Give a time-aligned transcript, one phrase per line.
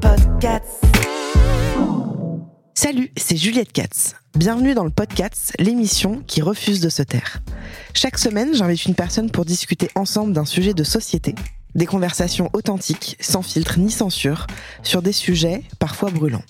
[0.00, 0.82] Podcast.
[2.72, 4.14] Salut, c'est Juliette Katz.
[4.34, 7.42] Bienvenue dans le podcast, l'émission qui refuse de se taire.
[7.92, 11.34] Chaque semaine, j'invite une personne pour discuter ensemble d'un sujet de société.
[11.74, 14.46] Des conversations authentiques, sans filtre ni censure,
[14.82, 16.44] sur des sujets parfois brûlants.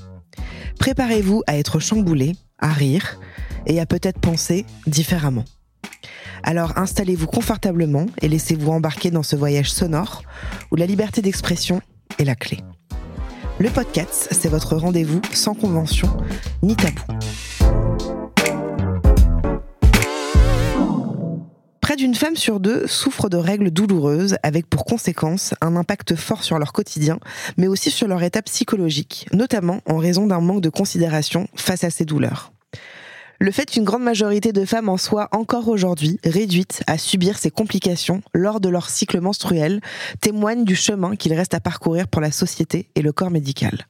[0.78, 3.18] Préparez-vous à être chamboulé, à rire
[3.66, 5.44] et à peut-être penser différemment.
[6.42, 10.22] Alors installez-vous confortablement et laissez-vous embarquer dans ce voyage sonore
[10.70, 11.80] où la liberté d'expression
[12.18, 12.58] est la clé.
[13.58, 16.08] Le podcast, c'est votre rendez-vous sans convention
[16.62, 17.02] ni tabou.
[21.98, 26.56] D'une femme sur deux souffre de règles douloureuses avec pour conséquence un impact fort sur
[26.56, 27.18] leur quotidien,
[27.56, 31.90] mais aussi sur leur état psychologique, notamment en raison d'un manque de considération face à
[31.90, 32.52] ces douleurs.
[33.40, 37.50] Le fait qu'une grande majorité de femmes en soient encore aujourd'hui réduites à subir ces
[37.50, 39.80] complications lors de leur cycle menstruel
[40.20, 43.86] témoigne du chemin qu'il reste à parcourir pour la société et le corps médical.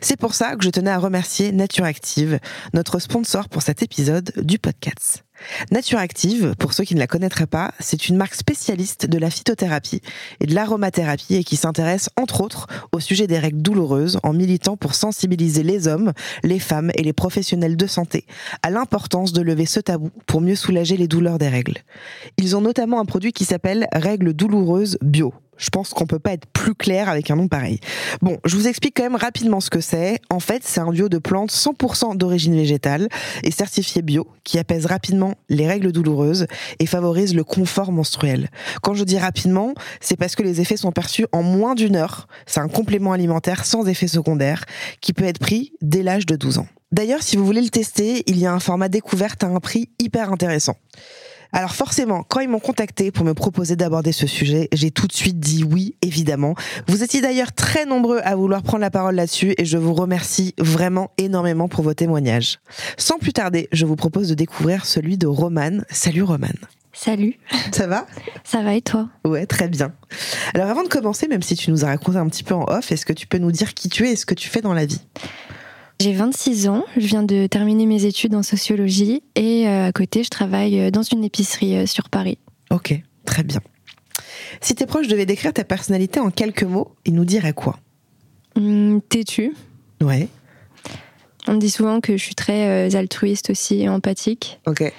[0.00, 2.38] C'est pour ça que je tenais à remercier Nature Active,
[2.72, 5.24] notre sponsor pour cet épisode du podcast.
[5.70, 9.30] Nature Active, pour ceux qui ne la connaîtraient pas, c'est une marque spécialiste de la
[9.30, 10.02] phytothérapie
[10.40, 14.76] et de l'aromathérapie et qui s'intéresse entre autres au sujet des règles douloureuses en militant
[14.76, 18.24] pour sensibiliser les hommes, les femmes et les professionnels de santé
[18.62, 21.78] à l'importance de lever ce tabou pour mieux soulager les douleurs des règles.
[22.36, 25.34] Ils ont notamment un produit qui s'appelle Règles douloureuses bio.
[25.60, 27.78] Je pense qu'on peut pas être plus clair avec un nom pareil.
[28.22, 30.18] Bon, je vous explique quand même rapidement ce que c'est.
[30.30, 33.08] En fait, c'est un duo de plantes 100% d'origine végétale
[33.44, 36.46] et certifié bio qui apaise rapidement les règles douloureuses
[36.78, 38.48] et favorise le confort menstruel.
[38.82, 42.26] Quand je dis rapidement, c'est parce que les effets sont perçus en moins d'une heure.
[42.46, 44.64] C'est un complément alimentaire sans effet secondaire
[45.00, 46.66] qui peut être pris dès l'âge de 12 ans.
[46.92, 49.90] D'ailleurs, si vous voulez le tester, il y a un format découverte à un prix
[50.00, 50.74] hyper intéressant.
[51.52, 55.12] Alors forcément, quand ils m'ont contacté pour me proposer d'aborder ce sujet, j'ai tout de
[55.12, 56.54] suite dit oui, évidemment.
[56.86, 60.54] Vous étiez d'ailleurs très nombreux à vouloir prendre la parole là-dessus et je vous remercie
[60.58, 62.60] vraiment énormément pour vos témoignages.
[62.96, 65.84] Sans plus tarder, je vous propose de découvrir celui de Romane.
[65.90, 66.58] Salut Romane.
[66.92, 67.38] Salut.
[67.72, 68.06] Ça va?
[68.44, 69.08] Ça va et toi?
[69.24, 69.92] Ouais, très bien.
[70.54, 72.90] Alors avant de commencer, même si tu nous as raconté un petit peu en off,
[72.92, 74.74] est-ce que tu peux nous dire qui tu es et ce que tu fais dans
[74.74, 75.00] la vie?
[76.00, 80.24] J'ai 26 ans, je viens de terminer mes études en sociologie et euh, à côté
[80.24, 82.38] je travaille euh, dans une épicerie euh, sur Paris.
[82.70, 83.60] Ok, très bien.
[84.62, 87.78] Si tes proches devaient décrire ta personnalité en quelques mots, ils nous diraient quoi?
[88.56, 89.54] Hum, Têtu.
[90.00, 90.28] Ouais,
[91.46, 94.58] On me dit souvent que je suis très altruiste aussi et empathique.
[94.66, 94.90] ok.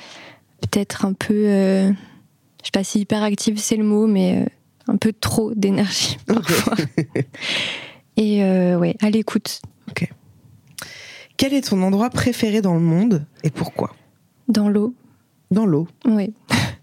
[0.62, 4.46] Peut-être un peu, euh, je sais pas si hyperactive c'est le mot, mais
[4.88, 6.76] un peu trop d'énergie parfois.
[8.18, 9.62] et euh, ouais, à l'écoute.
[11.42, 13.96] Quel est ton endroit préféré dans le monde et pourquoi?
[14.48, 14.94] Dans l'eau,
[15.50, 15.88] Dans l'eau?
[16.06, 16.30] Ouais.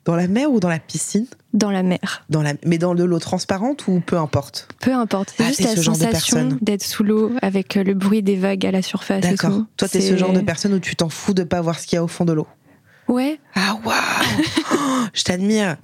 [0.04, 1.26] Dans la mer ou dans la piscine?
[1.54, 2.24] Dans la mer.
[2.28, 2.54] dans la...
[2.66, 4.66] Mais dans de l'eau transparente ou peu importe?
[4.80, 6.58] Peu importe, c'est Ah, juste la ce genre de sensation personne.
[6.60, 9.22] d'être sous l'eau avec le bruit des vagues à la surface.
[9.22, 9.62] D'accord.
[9.76, 11.94] Toi, t'es ce genre de personne où tu t'en fous de pas voir ce qu'il
[11.94, 12.48] y a au fond de l'eau?
[13.08, 13.94] Ouais, Ah waouh
[14.72, 14.76] Oh,
[15.14, 15.76] Je t'admire.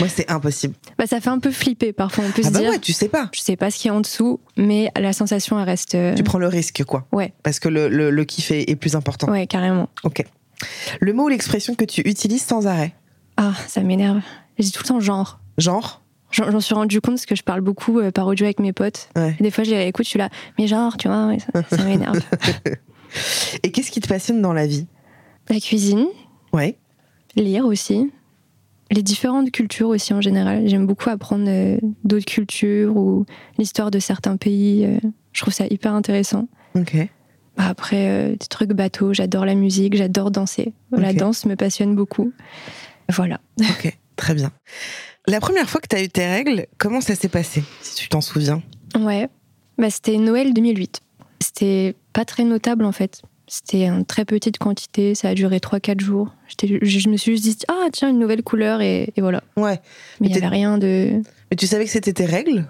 [0.00, 0.74] Moi, c'est impossible.
[0.98, 2.24] bah, ça fait un peu flipper parfois.
[2.26, 3.28] On peut Ah se bah dire, ouais, tu sais pas.
[3.32, 5.94] je sais pas ce qu'il y a en dessous, mais la sensation elle reste.
[5.94, 7.06] euh, Tu prends le risque, quoi.
[7.12, 9.30] Ouais, Parce que le, le, le kiff est, est plus important.
[9.30, 9.88] ouais, carrément.
[10.04, 10.24] Ok.
[11.00, 12.94] Le mot ou l'expression que tu utilises sans arrêt?
[13.36, 14.20] Ah, ça m'énerve.
[14.58, 15.40] Je dis tout le temps genre.
[15.58, 16.02] Genre?
[16.32, 19.08] J'en suis rendu compte parce que je parle beaucoup euh, par audio avec mes potes.
[19.16, 19.36] Ouais.
[19.38, 21.30] Et des fois, j'ai écoute, je suis là, mais genre, tu vois,
[21.70, 22.18] ça m'énerve.
[23.62, 24.86] Et qu'est-ce qui te passionne dans la vie?
[25.50, 26.06] La cuisine,
[26.52, 26.76] Ouais.
[27.36, 28.10] lire aussi.
[28.90, 30.68] Les différentes cultures aussi en général.
[30.68, 33.24] J'aime beaucoup apprendre euh, d'autres cultures ou
[33.58, 34.84] l'histoire de certains pays.
[34.84, 34.98] euh,
[35.32, 36.46] je trouve ça hyper intéressant.
[36.74, 36.94] Ok.
[37.56, 40.74] Bah, Après, euh, des trucs bateaux, j'adore la musique, j'adore danser.
[40.90, 42.32] La danse me passionne beaucoup.
[43.08, 43.40] Voilà.
[43.60, 43.96] Ok.
[44.16, 44.52] Très bien.
[45.26, 48.08] La première fois que tu as eu tes règles, comment ça s'est passé, si tu
[48.10, 48.62] t'en souviens?
[48.98, 49.28] Ouais.
[49.78, 51.00] Bah, c'était Noël 2008.
[51.40, 53.22] C'était pas très notable en fait.
[53.54, 56.34] C'était en très petite quantité, ça a duré 3-4 jours.
[56.48, 59.44] J'étais- Je, me suis juste dit, ah tiens, une nouvelle couleur et, et voilà.
[59.58, 59.78] Ouais.
[60.22, 61.20] Mais il n'y avait rien de.
[61.50, 62.66] Mais tu savais que c'était tes règles?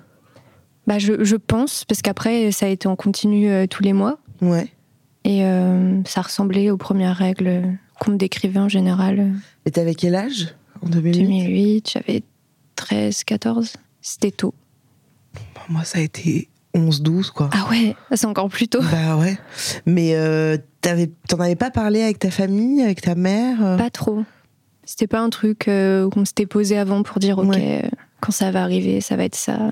[0.88, 4.18] Bah, je, je pense, parce qu'après, ça a été en continu euh, tous les mois.
[4.40, 4.66] Ouais.
[5.22, 7.62] Et euh, ça ressemblait aux premières règles
[8.00, 9.34] qu'on me décrivait en général.
[9.66, 12.22] Et t'avais quel âge en 2008 2008, j'avais
[12.74, 13.74] 13, 14.
[14.00, 14.52] C'était tôt.
[15.68, 17.50] Moi, ça a été 11-12, quoi.
[17.52, 18.80] Ah ouais, c'est encore plus tôt.
[18.90, 19.38] Bah ouais.
[19.86, 24.24] Mais euh, t'en avais pas parlé avec ta famille, avec ta mère euh Pas trop.
[24.84, 27.88] C'était pas un truc euh, qu'on s'était posé avant pour dire, ok, Ouais.
[28.20, 29.70] quand ça va arriver, ça va être ça.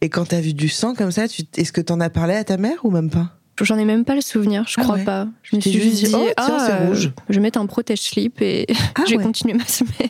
[0.00, 2.42] Et quand t'as vu du sang comme ça, tu- est-ce que t'en as parlé à
[2.44, 3.36] ta mère ou même pas?
[3.60, 5.04] J'en ai même pas le souvenir, je Ah crois ouais.
[5.04, 5.28] pas.
[5.42, 7.12] Je me suis juste dit, dit, oh, tiens, c'est euh, rouge.
[7.28, 8.66] je vais mettre un protège-slip et
[8.96, 9.22] Ah je vais ouais.
[9.22, 10.08] continuer ma semaine.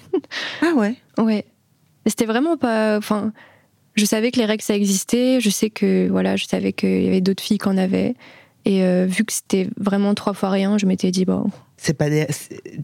[0.62, 0.94] Ah ouais.
[1.18, 1.44] Ouais.
[2.06, 2.96] C'était vraiment pas.
[2.96, 3.32] Enfin,
[3.96, 5.40] je savais que les règles ça existait.
[5.40, 8.14] Je sais que voilà, je savais qu'il y avait d'autres filles qui en avaient.
[8.64, 11.46] Et euh, vu que c'était vraiment trois fois rien, je m'étais dit bon,
[11.76, 12.26] C'est pas des...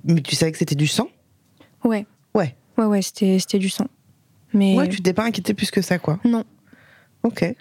[0.05, 1.09] Mais tu savais que c'était du sang?
[1.85, 2.55] Ouais, Ouais.
[2.79, 3.87] ouais, ouais, c'était du sang.
[4.55, 6.19] Mais Ouais, tu t'es pas inquiété plus que ça, quoi.
[6.25, 6.45] non,
[7.23, 7.43] Ok.
[7.43, 7.55] Et,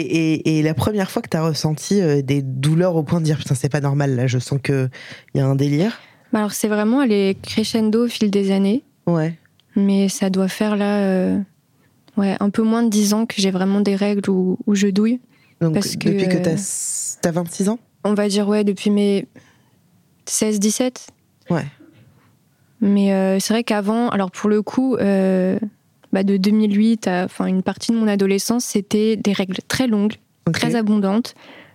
[0.00, 3.38] et, et la première fois que t'as ressenti euh, des douleurs au point de dire
[3.38, 4.90] putain c'est pas normal là, je sens que
[5.34, 5.98] il y a un délire?
[6.30, 8.82] Bah alors c'est vraiment allé crescendo au fil des années.
[9.06, 9.34] Ouais.
[9.76, 11.38] Mais ça doit faire là, euh,
[12.18, 14.88] ouais, un peu moins de 10 ans que j'ai vraiment des règles où, où je
[14.88, 15.20] douille.
[15.60, 17.78] Donc Parce que, depuis que euh, t'as t'as 26 ans?
[18.04, 19.26] On va dire ouais depuis mes
[20.26, 21.06] 16-17.
[21.50, 21.64] Ouais.
[22.80, 25.58] Mais euh, c'est vrai qu'avant, alors pour le coup, euh,
[26.12, 30.14] bah de 2008 à une partie de mon adolescence, c'était des règles très longues,
[30.52, 31.34] très abondantes,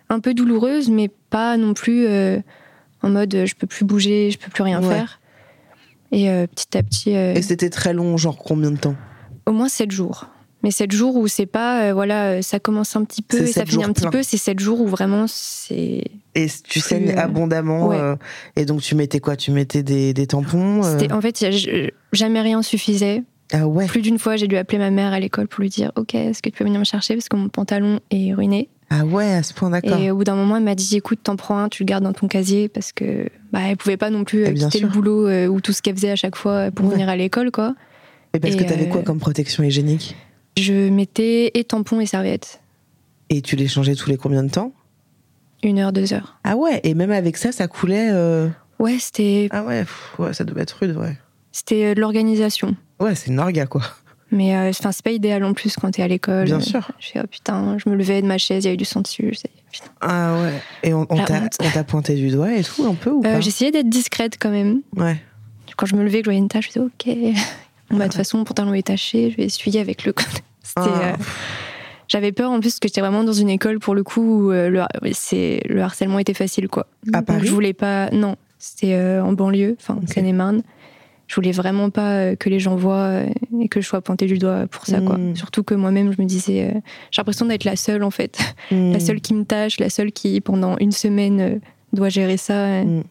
[0.10, 2.40] un peu douloureuses, mais pas non plus euh,
[3.02, 4.88] en mode euh, je peux plus bouger, je peux plus rien Ouais.
[4.96, 5.20] faire.
[6.14, 8.96] Et euh, petit à petit, euh, Et c'était très long, genre combien de temps?
[9.46, 10.28] au moins 7 jours.
[10.64, 13.48] Mais 7 jours où c'est pas, euh, voilà, euh, ça commence un petit peu et
[13.48, 16.04] ça sept finit un petit peu, c'est 7 jours où vraiment c'est.
[16.36, 17.88] Et tu saignes euh, abondamment.
[17.88, 17.98] ouais.
[18.00, 18.16] euh,
[18.56, 19.36] et donc tu mettais quoi?
[19.36, 20.82] Tu mettais des, des tampons
[21.12, 21.46] En fait,
[22.14, 23.24] jamais rien suffisait.
[23.52, 23.86] Ah ouais.
[23.88, 26.42] Plus d'une fois, j'ai dû appeler ma mère à l'école pour lui dire Ok, est-ce
[26.42, 28.70] que tu peux venir me chercher parce que mon pantalon est ruiné.
[28.90, 29.98] Ah ouais, à ce point d'accord.
[30.00, 32.04] Et au bout d'un moment, elle m'a dit Écoute, t'en prends un, tu le gardes
[32.06, 34.88] dans ton casier parce que bah, elle pouvait pas non plus Eh quitter sûr.
[34.88, 36.94] le boulot ou tout ce qu'elle faisait à chaque fois pour Ouais.
[36.94, 37.76] venir à l'école, quoi.
[38.34, 40.16] Et parce et, que t'avais quoi comme protection hygiénique?
[40.58, 42.62] Je mettais et tampons et serviettes.
[43.30, 44.72] Et tu les changeais tous les combien de temps?
[45.64, 46.38] Une heure, deux heures.
[46.44, 46.82] Ah ouais.
[46.84, 48.10] Et même avec ça, ça coulait.
[48.12, 49.80] euh, Ouais, c'était Ah ouais.
[49.82, 51.18] pff, ouais, ça devait être rude, ouais.
[51.52, 52.76] c'était euh, de l'organisation.
[53.00, 53.82] Ouais, c'est une orga quoi.
[54.32, 56.46] Mais euh, enfin, c'est pas idéal en plus quand t'es à l'école.
[56.46, 56.92] Bien Euh, sûr.
[57.00, 59.02] Je fais, oh putain, je me levais de ma chaise, il y avait du sang
[59.02, 59.32] dessus.
[59.72, 59.88] Putain.
[60.02, 60.54] Ah ouais.
[60.84, 61.56] Et on, on La t'a honte.
[61.62, 63.40] on t'a pointé du doigt et tout un peu ou Euh, pas?
[63.42, 64.82] J'essayais d'être discrète quand même.
[64.98, 65.18] Ouais.
[65.78, 67.42] Quand je me levais, que je voyais une tache, je disais, ok.
[67.92, 70.14] Bah, de toute façon, mon pantalon est taché, je vais essuyer avec le.
[70.64, 70.82] C'était.
[70.94, 71.14] Ah.
[71.14, 71.24] euh,
[72.08, 74.52] J'avais peur en plus parce que j'étais vraiment dans une école pour le coup où
[74.52, 74.82] euh, le,
[75.14, 76.88] c'est, le harcèlement était facile quoi.
[77.14, 78.10] À Donc, Paris Je voulais pas.
[78.12, 80.10] Non, c'était euh, en banlieue, enfin en Ok.
[80.10, 80.62] Seine-et-Marne.
[81.28, 83.22] Je voulais vraiment pas que les gens voient
[83.60, 85.18] et que je sois pointée du doigt pour ça quoi.
[85.18, 85.36] Mm.
[85.38, 88.38] Surtout que moi-même je me disais, euh, j'ai l'impression d'être la seule en fait,
[88.72, 89.00] la Hmm.
[89.00, 91.56] seule qui me tâche, la seule qui pendant une semaine euh,
[91.94, 92.54] doit gérer ça.
[92.54, 92.84] euh.
[92.84, 93.04] Mm.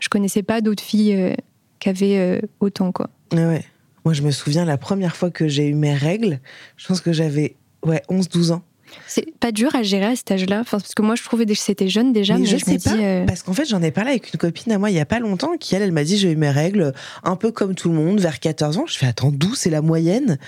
[0.00, 1.34] Je connaissais pas d'autres filles
[1.80, 3.10] qui avaient autant quoi.
[3.32, 3.64] Ah ouais.
[4.04, 6.40] Moi, je me souviens la première fois que j'ai eu mes règles,
[6.76, 8.62] je pense que j'avais ouais, 11-12 ans.
[9.06, 11.54] C'est pas dur à gérer à cet âge-là, enfin, parce que moi je trouvais que
[11.54, 13.90] c'était jeune déjà, mais, mais je, me sais pas, euh, parce qu'en fait, j'en ai
[13.90, 16.04] parlé avec une copine à moi il y a pas longtemps, qui elle, elle m'a
[16.04, 18.84] dit j'ai eu mes règles un peu comme tout le monde, vers 14 ans.
[18.86, 20.38] Je fais attends, 12 c'est la moyenne?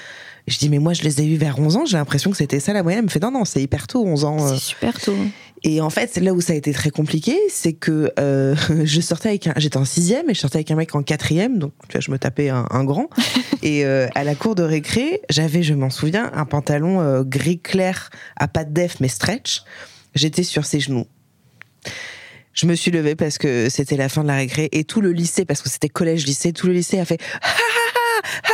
[0.47, 2.61] Je dis mais moi je les ai eu vers 11 ans, j'ai l'impression que c'était
[2.61, 2.99] ça la moyenne.
[2.99, 4.45] Elle me fait non, non, c'est hyper tôt, 11 ans.
[4.45, 4.55] euh.
[4.55, 5.17] c'est super tôt.
[5.66, 9.31] Et en fait, là où ça a été très compliqué, c'est que euh, je sortais
[9.31, 11.93] avec un, j'étais en sixième et je sortais avec un mec en quatrième, donc tu
[11.93, 13.08] vois, je me tapais un, un grand.
[13.62, 17.60] et euh, à la cour de récré, j'avais, je m'en souviens, un pantalon euh, gris
[17.60, 19.62] clair à pas de def mais stretch.
[20.15, 21.06] J'étais sur ses genoux.
[22.53, 25.12] Je me suis levée parce que c'était la fin de la récré et tout le
[25.12, 27.20] lycée, parce que c'était collège-lycée, tout le lycée a fait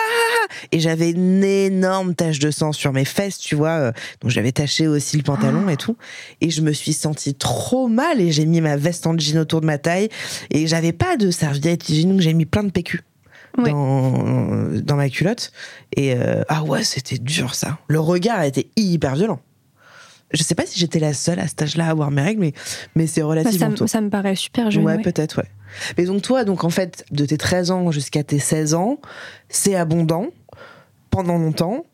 [0.73, 3.71] et j'avais une énorme tache de sang sur mes fesses, tu vois.
[3.79, 5.97] euh, Donc j'avais taché aussi le pantalon et tout.
[6.41, 9.61] Et je me suis sentie trop mal et j'ai mis ma veste en jean autour
[9.61, 10.09] de ma taille
[10.51, 13.01] et j'avais pas de serviette hygiénique, donc j'ai mis plein de PQ.
[13.59, 13.71] Ouais.
[13.73, 15.51] Dans, dans ma culotte.
[15.97, 17.79] Et euh, ah ouais, c'était dur ça.
[17.89, 19.41] Le regard était hyper violent.
[20.33, 22.53] Je sais pas si j'étais la seule à cet âge-là à avoir mes règles, mais,
[22.95, 23.87] mais c'est Bah, relativement ça, me- tôt.
[23.89, 24.85] ça me paraît super jeune.
[24.85, 25.03] ouais, ouais.
[25.03, 25.49] peut-être, ouais.
[25.99, 29.01] Mais donc toi, donc en fait, de tes 13 ans jusqu'à tes 16 ans,
[29.49, 30.27] c'est abondant
[31.11, 31.85] pendant longtemps.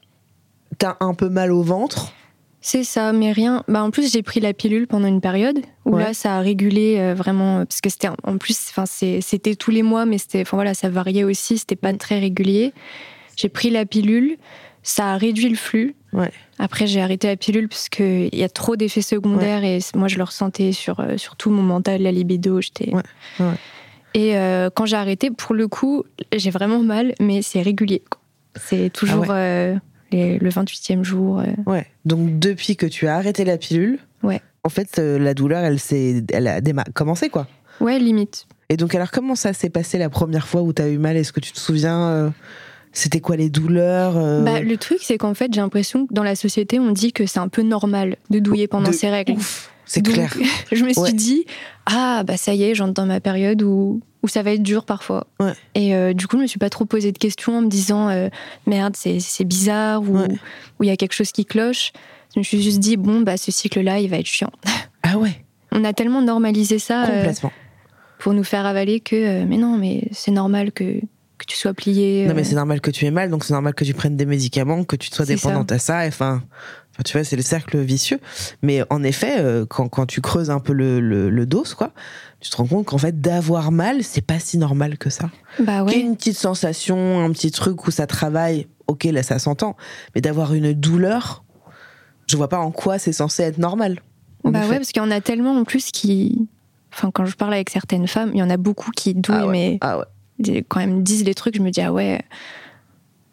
[0.78, 2.12] T'as un peu mal au ventre.
[2.60, 3.62] C'est ça, mais rien.
[3.68, 6.02] Bah, en plus, j'ai pris la pilule pendant une période où Ouais.
[6.02, 7.64] là, ça a régulé euh, vraiment.
[7.64, 8.58] Parce que c'était en plus,
[9.20, 11.58] c'était tous les mois, mais c'était, voilà, ça variait aussi.
[11.58, 12.72] C'était pas très régulier.
[13.36, 14.36] J'ai pris la pilule,
[14.82, 15.94] ça a réduit le flux.
[16.12, 16.30] Ouais.
[16.58, 20.08] Après, j'ai arrêté la pilule parce que il y a trop d'effets secondaires et moi,
[20.08, 22.60] je le ressentais sur, euh, sur tout mon mental, la libido.
[22.60, 22.92] J'étais.
[22.92, 23.02] Ouais,
[23.40, 23.54] ouais.
[24.14, 26.02] Et euh, quand j'ai arrêté, pour le coup,
[26.34, 28.02] j'ai vraiment mal, mais c'est régulier.
[28.10, 28.18] quoi.
[28.64, 29.26] C'est toujours.
[29.30, 29.76] Ah euh,
[30.12, 31.40] les- le 28e jour.
[31.40, 31.44] euh.
[31.66, 31.86] Ouais.
[32.04, 34.40] Donc depuis que tu as arrêté la pilule, Ouais.
[34.64, 36.60] en fait, euh, la douleur, elle, s'est, elle a
[36.94, 37.46] commencé, quoi.
[37.80, 38.46] Ouais, limite.
[38.68, 41.16] Et donc, alors, comment ça s'est passé la première fois où tu as eu mal?
[41.16, 42.32] Est-ce que tu te souviens
[42.92, 46.22] C'était quoi les douleurs euh, Bah, le truc, c'est qu'en fait, j'ai l'impression que dans
[46.22, 49.34] la société, on dit que c'est un peu normal de douiller pendant De ses règles.
[49.84, 50.34] C'est clair.
[50.72, 51.12] je me suis Ouais.
[51.12, 51.44] dit,
[51.84, 54.84] ah, bah ça y est, j'entre dans ma période où, où ça va être dur
[54.84, 55.28] parfois.
[55.38, 55.52] Ouais.
[55.76, 58.08] Et euh, du coup, je me suis pas trop posé de questions en me disant,
[58.08, 58.28] euh,
[58.66, 60.28] merde, c'est c'est bizarre ou Ouais.
[60.80, 61.92] ou il y a quelque chose qui cloche.
[62.34, 64.50] Je me suis juste dit, bon, bah ce cycle-là, il va être chiant.
[65.08, 67.52] Ah ouais, On a tellement normalisé ça euh, complètement.
[68.18, 70.98] pour nous faire avaler que, mais non, mais c'est normal que,
[71.38, 72.26] que tu sois plié.
[72.26, 74.26] Non, mais c'est normal que tu aies mal, donc c'est normal que tu prennes des
[74.26, 76.00] médicaments, que tu sois dépendante à ça.
[76.08, 76.42] Enfin,
[76.96, 78.18] enfin, tu vois, c'est le cercle vicieux.
[78.62, 81.92] Mais en effet, euh, quand, quand tu creuses un peu le, le, le dos, quoi,
[82.40, 85.30] tu te rends compte qu'en fait, d'avoir mal, c'est pas si normal que ça.
[85.60, 86.08] bah Qu'il y ait ouais.
[86.08, 89.76] une petite sensation, un petit truc où ça travaille, ok, là, ça s'entend.
[90.14, 91.44] Mais d'avoir une douleur,
[92.26, 94.00] je vois pas en quoi c'est censé être normal.
[94.44, 94.68] Bah effet.
[94.70, 96.48] ouais, parce qu'il y en a tellement en plus qui.
[96.92, 99.46] Enfin, quand je parle avec certaines femmes, il y en a beaucoup qui douillent, Ah
[99.46, 99.52] ouais.
[99.52, 100.64] mais Ah ouais.
[100.68, 102.22] quand elles me disent des trucs, je me dis, ah ouais,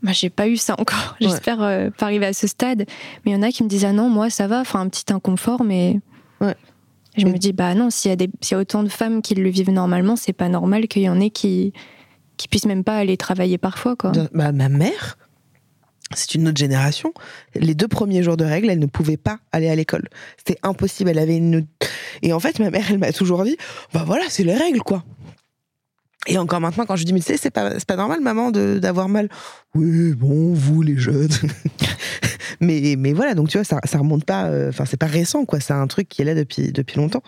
[0.03, 1.15] bah, j'ai pas eu ça encore.
[1.21, 2.85] J'espère euh, pas arriver à ce stade.
[3.25, 4.89] Mais il y en a qui me disent, ah non, moi ça va, enfin un
[4.89, 5.99] petit inconfort, mais.
[6.41, 6.55] Ouais.
[7.15, 9.21] Je me dis, bah non, s'il y, a des- s'il y a autant de femmes
[9.21, 11.71] qui le vivent normalement, c'est pas normal qu'il y en ait qui,
[12.37, 14.11] qui puissent même pas aller travailler parfois, quoi.
[14.33, 15.17] Bah, ma mère,
[16.15, 17.13] c'est une autre génération.
[17.53, 20.09] Les deux premiers jours de règles, elle ne pouvait pas aller à l'école.
[20.37, 21.11] C'était impossible.
[21.11, 21.67] Elle avait une.
[22.23, 23.57] Et en fait, ma mère, elle m'a toujours dit,
[23.93, 25.03] bah voilà, c'est les règles, quoi.
[26.27, 29.09] Et encore maintenant, quand je dis, mais tu sais, c'est pas, pas normal, maman, d'avoir
[29.09, 29.27] mal.
[29.75, 31.27] Oui, bon, vous, les jeunes.
[32.61, 34.45] mais, mais voilà, donc tu vois, ça, ça remonte pas.
[34.45, 35.59] euh, Enfin, c'est pas récent, quoi.
[35.59, 37.23] C'est un truc qui est là depuis, depuis longtemps.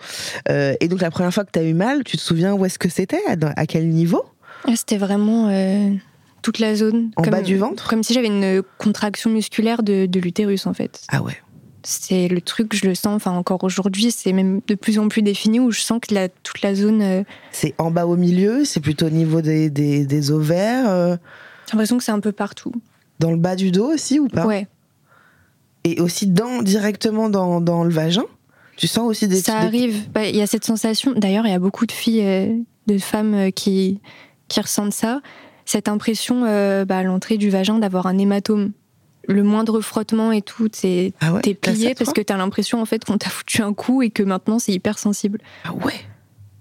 [0.48, 2.64] Euh, et donc, la première fois que tu as eu mal, tu te souviens où
[2.64, 4.24] est-ce que c'était à, à quel niveau?
[4.66, 5.90] Ah, C'était vraiment euh,
[6.42, 7.10] toute la zone.
[7.16, 7.88] En bas du ventre?
[7.88, 11.02] Comme si j'avais une contraction musculaire de, de l'utérus, en fait.
[11.08, 11.36] Ah ouais.
[11.88, 15.22] C'est le truc, je le sens, enfin encore aujourd'hui, c'est même de plus en plus
[15.22, 17.00] défini où je sens que la, toute la zone.
[17.00, 21.16] euh, C'est en bas au milieu, c'est plutôt au niveau des, des, des ovaires, euh,
[21.66, 22.72] J'ai l'impression que c'est un peu partout.
[23.20, 24.46] dans le bas du dos aussi ou pas?
[24.46, 24.66] Ouais,
[25.84, 28.24] Et aussi dans, directement dans, dans le vagin?
[28.76, 30.10] Tu sens aussi des ça des- arrive.
[30.10, 31.12] Bah, Il y a cette sensation.
[31.16, 32.52] D'ailleurs, il y a beaucoup de filles, euh,
[32.88, 34.00] de femmes qui,
[34.48, 35.20] qui ressentent ça.
[35.64, 36.40] Cette impression
[36.84, 38.72] bah, à l'entrée du vagin d'avoir un hématome.
[39.28, 40.68] Le moindre frottement et tout,
[41.20, 43.72] Ah ouais t'es t'as plié parce que t'as l'impression en fait qu'on t'a foutu un
[43.74, 45.40] coup et que maintenant c'est hyper sensible.
[45.64, 45.94] Ah ouais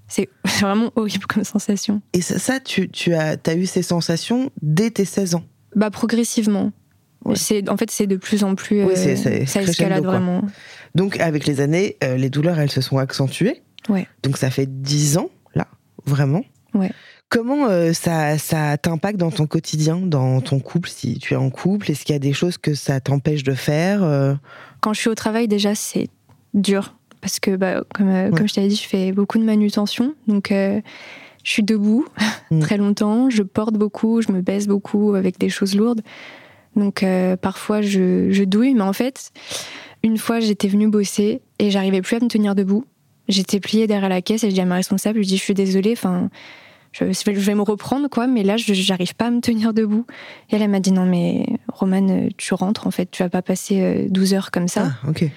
[0.07, 0.29] C'est
[0.60, 2.01] vraiment horrible comme sensation.
[2.13, 5.43] Et ça, ça, tu, tu as, as eu ces sensations dès tes 16 ans
[5.75, 6.72] Bah progressivement.
[7.24, 7.36] Ouais.
[7.36, 8.84] C'est en fait c'est de plus en plus.
[8.84, 10.43] Oui, euh, ça escalade vraiment.
[10.93, 13.63] Donc avec les années, euh, les douleurs, elles se sont accentuées.
[13.89, 14.07] Ouais.
[14.24, 15.67] Donc ça fait 10 ans, là,
[16.05, 16.43] vraiment.
[16.74, 16.91] Ouais.
[17.29, 21.50] Comment euh, ça, ça t'impacte dans ton quotidien, dans ton couple, si tu es en
[21.50, 21.91] couple?
[21.91, 24.36] Est-ce qu'il y a des choses que ça t'empêche de faire euh?
[24.82, 26.08] Quand je suis au travail déjà c'est
[26.53, 28.38] dur parce que bah, comme euh, Ouais.
[28.38, 30.79] comme je t'avais dit je fais beaucoup de manutention donc euh,
[31.44, 32.05] je suis debout
[32.51, 32.60] Mm.
[32.60, 36.01] très longtemps, je porte beaucoup, je me baisse beaucoup avec des choses lourdes.
[36.75, 37.03] Donc
[37.41, 39.32] parfois je, je douille mais en fait
[40.03, 42.86] une fois j'étais venue bosser et j'arrivais plus à me tenir debout.
[43.27, 45.55] J'étais pliée derrière la caisse et je dis à ma responsable, je dis je suis
[45.55, 46.29] désolée, enfin
[46.98, 50.06] je, je vais me reprendre quoi, mais là je j'arrive pas à me tenir debout.
[50.50, 53.42] Et elle, elle m'a dit non mais Romane, tu rentres en fait, tu vas pas
[53.42, 54.92] passer euh, 12 heures comme ça.
[55.04, 55.30] Ah, ok.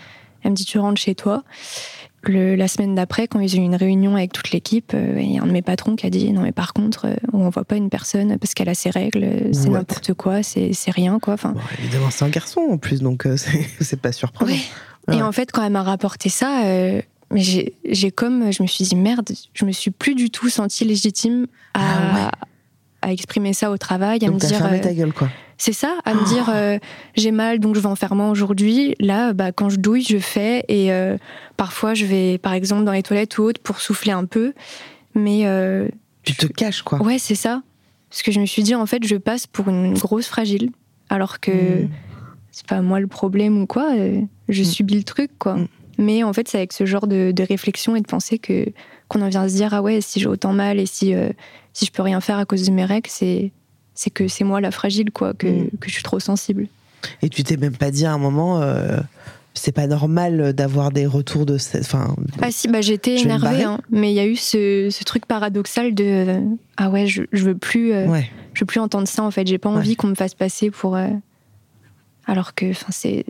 [0.45, 1.43] Elle me dit tu rentres chez toi.
[2.23, 5.33] Le- la semaine d'après, quand ils ont eu une réunion avec toute l'équipe, euh, il
[5.33, 7.45] y a un de mes patrons qui a dit non mais par contre, euh, on
[7.47, 11.19] envoie pas une personne parce qu'elle a ses règles, euh, c'est n'importe quoi, c'est rien
[11.21, 11.35] quoi.
[11.35, 14.51] Enfin, Bon, évidemment, c'est un garçon en plus, donc euh, c'est c'est pas surprenant.
[14.53, 14.59] Ouais.
[15.09, 15.17] Ouais.
[15.17, 17.41] Et en fait, quand elle m'a rapporté ça, euh, mais
[17.85, 21.47] j'ai comme, je me suis dit merde, je me suis plus du tout sentie légitime
[21.75, 22.31] à, Ah ouais.
[23.03, 24.59] à exprimer ça au travail, à Donc me dire.
[24.59, 25.29] fermé euh, ta gueule, quoi.
[25.61, 26.79] C'est ça, à me dire euh,
[27.17, 28.95] j'ai mal donc je vais en faire moins aujourd'hui.
[29.01, 31.17] Là, bah, quand je douille, je fais et euh,
[31.57, 34.53] parfois je vais par exemple dans les toilettes ou autre pour souffler un peu.
[35.17, 35.89] Mais euh,
[36.23, 37.03] Tu te caches, quoi.
[37.03, 37.63] ouais, c'est ça.
[38.09, 40.71] Parce que je me suis dit en fait, je passe pour une grosse fragile
[41.11, 41.51] alors que
[41.83, 41.89] Mm.
[42.53, 43.91] c'est pas moi le problème ou quoi.
[43.97, 44.65] euh, je Mm.
[44.65, 45.59] subis le truc quoi.
[45.99, 48.67] Mais en fait, c'est avec ce genre de, de réflexion et de pensée que
[49.09, 51.31] qu'on en vient à se dire ah ouais, si j'ai autant mal et si euh,
[51.73, 53.53] si je peux rien faire à cause de mes règles, c'est
[53.95, 55.71] c'est que c'est moi la fragile quoi, que, Mm.
[55.81, 56.67] que je suis trop sensible.
[57.23, 58.99] Et tu t'es même pas dit à un moment, euh,
[59.55, 61.57] c'est pas normal d'avoir des retours de.
[61.81, 65.27] Enfin, Ah si, bah j'étais énervée, hein, mais il y a eu ce, ce truc
[65.27, 66.41] paradoxal de euh,
[66.77, 68.31] ah ouais, je, je veux plus, euh, ouais.
[68.55, 69.47] je veux plus entendre ça en fait.
[69.49, 69.95] J'ai pas envie Ouais.
[69.97, 71.09] qu'on me fasse passer pour, euh,
[72.27, 73.25] alors que enfin c'est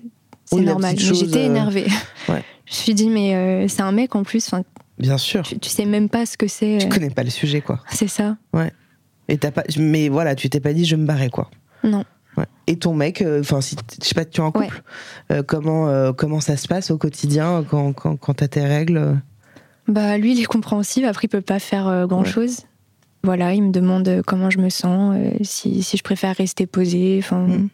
[0.53, 0.95] normal.
[0.99, 1.87] Mais j'étais énervée.
[2.29, 2.43] ouais.
[2.71, 4.47] Je me suis dit mais euh, c'est un mec en plus.
[4.47, 4.63] Enfin,
[4.99, 5.43] Bien sûr.
[5.43, 6.79] tu, tu sais même pas ce que c'est.
[6.81, 7.81] Tu euh, connais pas le sujet, quoi.
[7.91, 8.37] c'est ça.
[9.29, 9.63] Et t'as pas.
[9.79, 11.51] Mais voilà, tu t'es pas dit, je me barrer, quoi.
[11.85, 12.05] Non.
[12.67, 14.83] Et ton mec, euh, enfin, si je sais pas, tu es en couple,
[15.33, 19.21] euh, comment euh, comment ça se passe au quotidien quand quand, quand t'as tes règles?
[19.89, 21.05] Bah lui, il est compréhensif.
[21.05, 22.61] Après, il peut pas faire grand chose.
[23.25, 27.19] Voilà, il me demande comment je me sens, si, si je préfère rester posée.
[27.21, 27.69] Enfin, mm.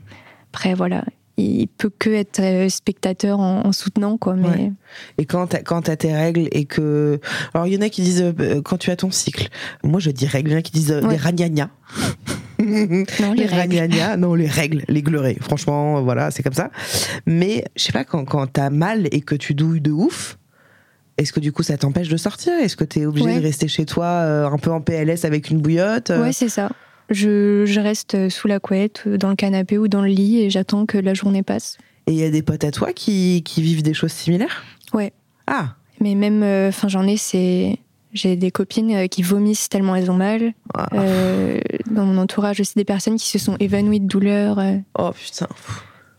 [0.53, 1.05] après voilà,
[1.37, 4.73] il peut que être spectateur en, soutenant quoi mais
[5.19, 7.21] et quand t'as quand as tes règles et que
[7.53, 8.33] alors il y en a qui disent
[8.65, 9.49] quand tu as ton cycle
[9.83, 11.71] moi je dis règles il y en a qui disent des ragnagnas
[12.59, 13.89] non, les, règles.
[14.19, 15.37] non, les règles, les gleurés.
[15.41, 16.71] Franchement, voilà, c'est comme ça.
[17.27, 20.39] Mais je sais pas, quand, quand t'as mal et que tu douilles de ouf,
[21.17, 22.53] est-ce que du coup ça t'empêche de sortir?
[22.55, 25.61] Est-ce que t'es obligé de rester chez toi euh, un peu en PLS avec une
[25.61, 26.71] bouillotte Ouais, c'est ça.
[27.11, 30.87] Je, je, reste sous la couette, dans le canapé ou dans le lit et j'attends
[30.87, 31.79] que la journée passe.
[32.07, 34.63] Et il y a des potes à toi qui, qui vivent des choses similaires?
[34.93, 35.13] Ouais.
[35.47, 37.79] Ah Mais même, euh, enfin, j'en ai, c'est
[38.13, 40.53] j'ai des copines euh, qui vomissent tellement elles ont mal.
[40.75, 40.89] Ah.
[40.95, 44.61] Euh, dans mon entourage aussi des personnes qui se sont évanouies de douleur.
[44.99, 45.49] Oh putain.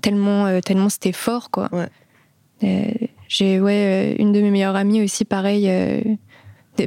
[0.02, 1.70] Tellement, tellement c'était fort quoi.
[2.62, 5.68] j'ai ouais une de mes meilleures amies aussi pareil.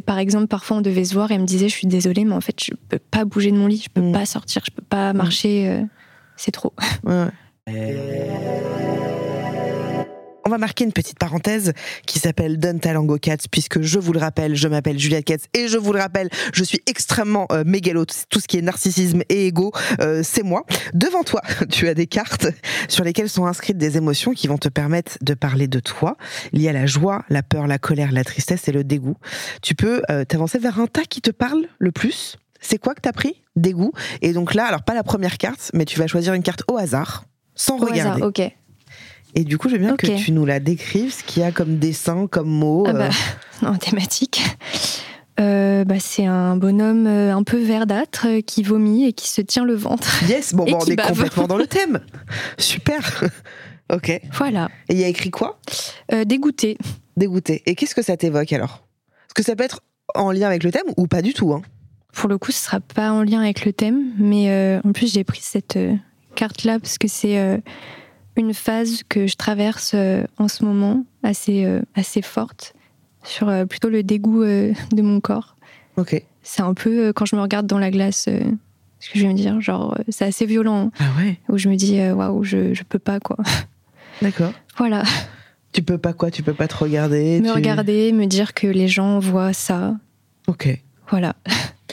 [0.04, 2.34] Par exemple, parfois on devait se voir et elle me disait je suis désolée mais
[2.34, 4.12] en fait je peux pas bouger de mon lit, je peux mm.
[4.12, 5.84] pas sortir, je peux pas marcher,
[6.36, 6.72] c'est trop.
[7.04, 7.28] Ouais.
[10.48, 11.74] On va marquer une petite parenthèse
[12.06, 15.68] qui s'appelle Don't Talango Cats, puisque je vous le rappelle, je m'appelle Juliette Katz et
[15.68, 18.06] je vous le rappelle, je suis extrêmement euh, mégalo.
[18.30, 20.64] Tout ce qui est narcissisme et ego, euh, c'est moi.
[20.94, 22.46] Devant toi, tu as des cartes
[22.88, 26.16] sur lesquelles sont inscrites des émotions qui vont te permettre de parler de toi,
[26.54, 29.18] liées à la joie, la peur, la colère, la tristesse et le dégoût.
[29.60, 32.38] Tu peux euh, t'avancer vers un tas qui te parle le plus.
[32.58, 33.42] C'est quoi que t'as pris?
[33.56, 33.92] Dégoût.
[34.22, 36.78] Et donc là, alors pas la première carte, mais tu vas choisir une carte au
[36.78, 37.24] hasard,
[37.54, 38.22] sans au regarder.
[38.22, 38.50] Hasard, ok.
[39.34, 41.78] Et du coup, j'aime bien que tu nous la décrives, ce qu'il y a comme
[41.78, 42.84] dessin, comme mot.
[42.88, 43.10] Ah bah,
[43.62, 44.42] en thématique.
[45.40, 49.40] Euh, bah, c'est un bonhomme euh, un peu verdâtre euh, qui vomit et qui se
[49.40, 50.24] tient le ventre.
[50.28, 52.00] Yes, bon, on est complètement dans le thème.
[52.58, 53.24] Super.
[53.92, 54.20] ok.
[54.32, 54.68] Voilà.
[54.88, 55.60] Et il y a écrit quoi?
[56.26, 56.76] Dégoûté.
[57.16, 57.62] Dégoûté.
[57.66, 58.82] Et qu'est-ce que ça t'évoque alors?
[59.26, 59.82] Est-ce que ça peut être
[60.14, 61.62] en lien avec le thème ou pas du tout hein?
[62.12, 65.22] Pour le coup, ce sera pas en lien avec le thème, mais en plus, j'ai
[65.24, 65.78] pris cette
[66.34, 67.60] carte-là parce que c'est
[68.38, 72.74] une phase que je traverse euh, en ce moment, assez, euh, assez forte,
[73.24, 74.44] sur euh, plutôt le dégoût
[74.92, 75.56] de mon corps.
[75.96, 76.22] Ok.
[76.42, 78.28] C'est un peu quand je me regarde dans la glace,
[79.00, 80.90] ce que je vais me dire, genre, c'est assez violent.
[80.98, 83.36] Ah ouais Où je me dis, waouh, je, je peux pas, quoi.
[84.22, 84.52] D'accord.
[84.78, 85.02] Voilà.
[85.72, 86.30] Tu peux pas quoi?
[86.30, 87.40] Tu peux pas te regarder?
[87.40, 89.96] Me regarder, me dire que les gens voient ça.
[90.46, 90.80] Ok.
[91.10, 91.36] Voilà.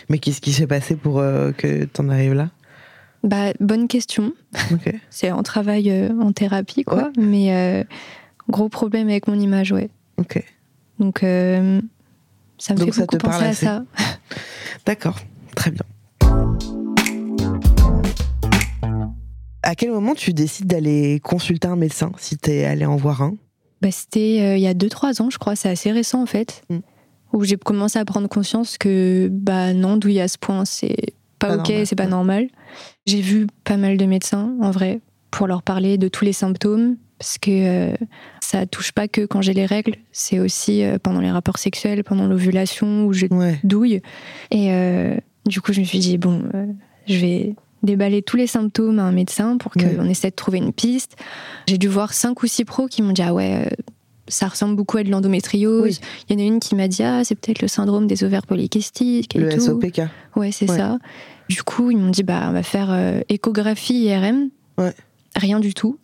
[0.10, 2.50] Mais qu'est-ce qui s'est passé pour que t'en arrives là?
[3.26, 4.34] Bah, bonne question.
[5.10, 7.12] C'est en travail euh, en thérapie, quoi.
[7.18, 7.84] Mais euh,
[8.50, 9.90] gros problème avec mon image, ouais.
[10.18, 10.44] Ok.
[11.00, 11.82] Donc, euh,
[12.60, 13.84] ça me fait beaucoup penser à ça.
[14.86, 15.18] D'accord,
[15.56, 15.82] très bien.
[19.64, 23.24] À quel moment tu décides d'aller consulter un médecin si tu es allé en voir
[23.24, 23.36] un?
[23.82, 25.56] Bah, C'était il y a 2-3 ans, je crois.
[25.56, 26.62] C'est assez récent, en fait.
[26.70, 26.78] Mm.
[27.34, 30.64] Où j'ai commencé à prendre conscience que, bah non, d'où il y a ce point,
[30.64, 31.16] c'est
[31.48, 32.48] pas, ok, c'est pas normal.
[33.06, 36.98] J'ai vu pas mal de médecins, en vrai, pour leur parler de tous les symptômes,
[37.20, 37.96] parce que euh,
[38.42, 42.04] ça touche pas que quand j'ai les règles, c'est aussi euh, pendant les rapports sexuels,
[42.04, 43.28] pendant l'ovulation, où je
[43.64, 44.02] douille.
[44.52, 46.44] Et euh, du coup, je me suis dit, bon,
[47.08, 50.74] je vais déballer tous les symptômes à un médecin pour qu'on essaie de trouver une
[50.74, 51.16] piste.
[51.68, 53.70] J'ai dû voir cinq ou six pros qui m'ont dit, ah ouais,
[54.28, 56.00] ça ressemble beaucoup à de l'endométriose.
[56.30, 58.46] Il y en a une qui m'a dit ah c'est peut-être le syndrome des ovaires
[58.46, 59.60] polykystiques et le tout.
[59.60, 60.02] SOPK.
[60.36, 60.98] Ouais c'est ça.
[61.50, 64.50] Du coup ils m'ont dit bah on va faire euh, échographie IRM.
[64.78, 64.94] Ouais.
[65.36, 66.00] Rien du tout.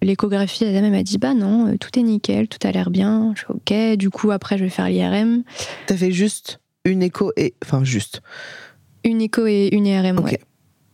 [0.00, 3.32] L'échographie elle m'a dit bah non euh, tout est nickel tout a l'air bien.
[3.34, 3.96] Je suis ok.
[3.98, 5.42] Du coup après je vais faire l'IRM.
[5.86, 8.22] T'as fait juste une écho et enfin juste.
[9.04, 10.40] Une écho et une IRM ouais.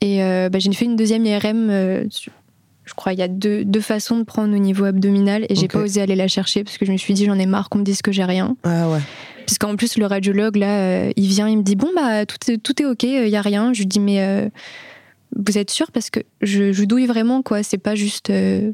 [0.00, 2.08] Et euh, bah, j'ai fait une deuxième IRM
[2.84, 5.68] je crois il y a deux, deux, façons de prendre au niveau abdominal et j'ai
[5.68, 7.78] pas osé aller la chercher parce que je me suis dit j'en ai marre qu'on
[7.78, 8.56] me dise que j'ai rien.
[8.64, 9.00] Ah ouais.
[9.46, 12.50] Parce qu'en plus le radiologue là, euh, il vient, il me dit bon bah tout
[12.50, 13.72] est, tout est ok, il y a rien.
[13.72, 14.48] Je lui dis mais euh,
[15.36, 15.90] vous êtes sûr?
[15.92, 18.70] Parce que je, je douille vraiment quoi, c'est pas juste euh,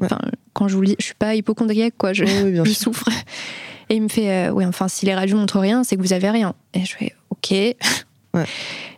[0.53, 2.25] quand je vous dis je suis pas hypochondriaque quoi, je,
[2.63, 3.07] je souffre.
[3.89, 6.29] Et il me fait oui enfin si les radios montrent rien, c'est que vous avez
[6.29, 6.53] rien.
[6.73, 7.53] Et je fais ok.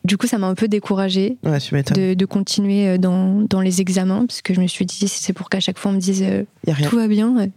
[0.05, 4.25] Du coup, ça m'a un peu découragée de, de, continuer euh, dans, dans, les examens,
[4.25, 6.43] parce que je me suis dit, c'est pour qu'à chaque fois on me dise euh,
[6.83, 7.49] tout va bien.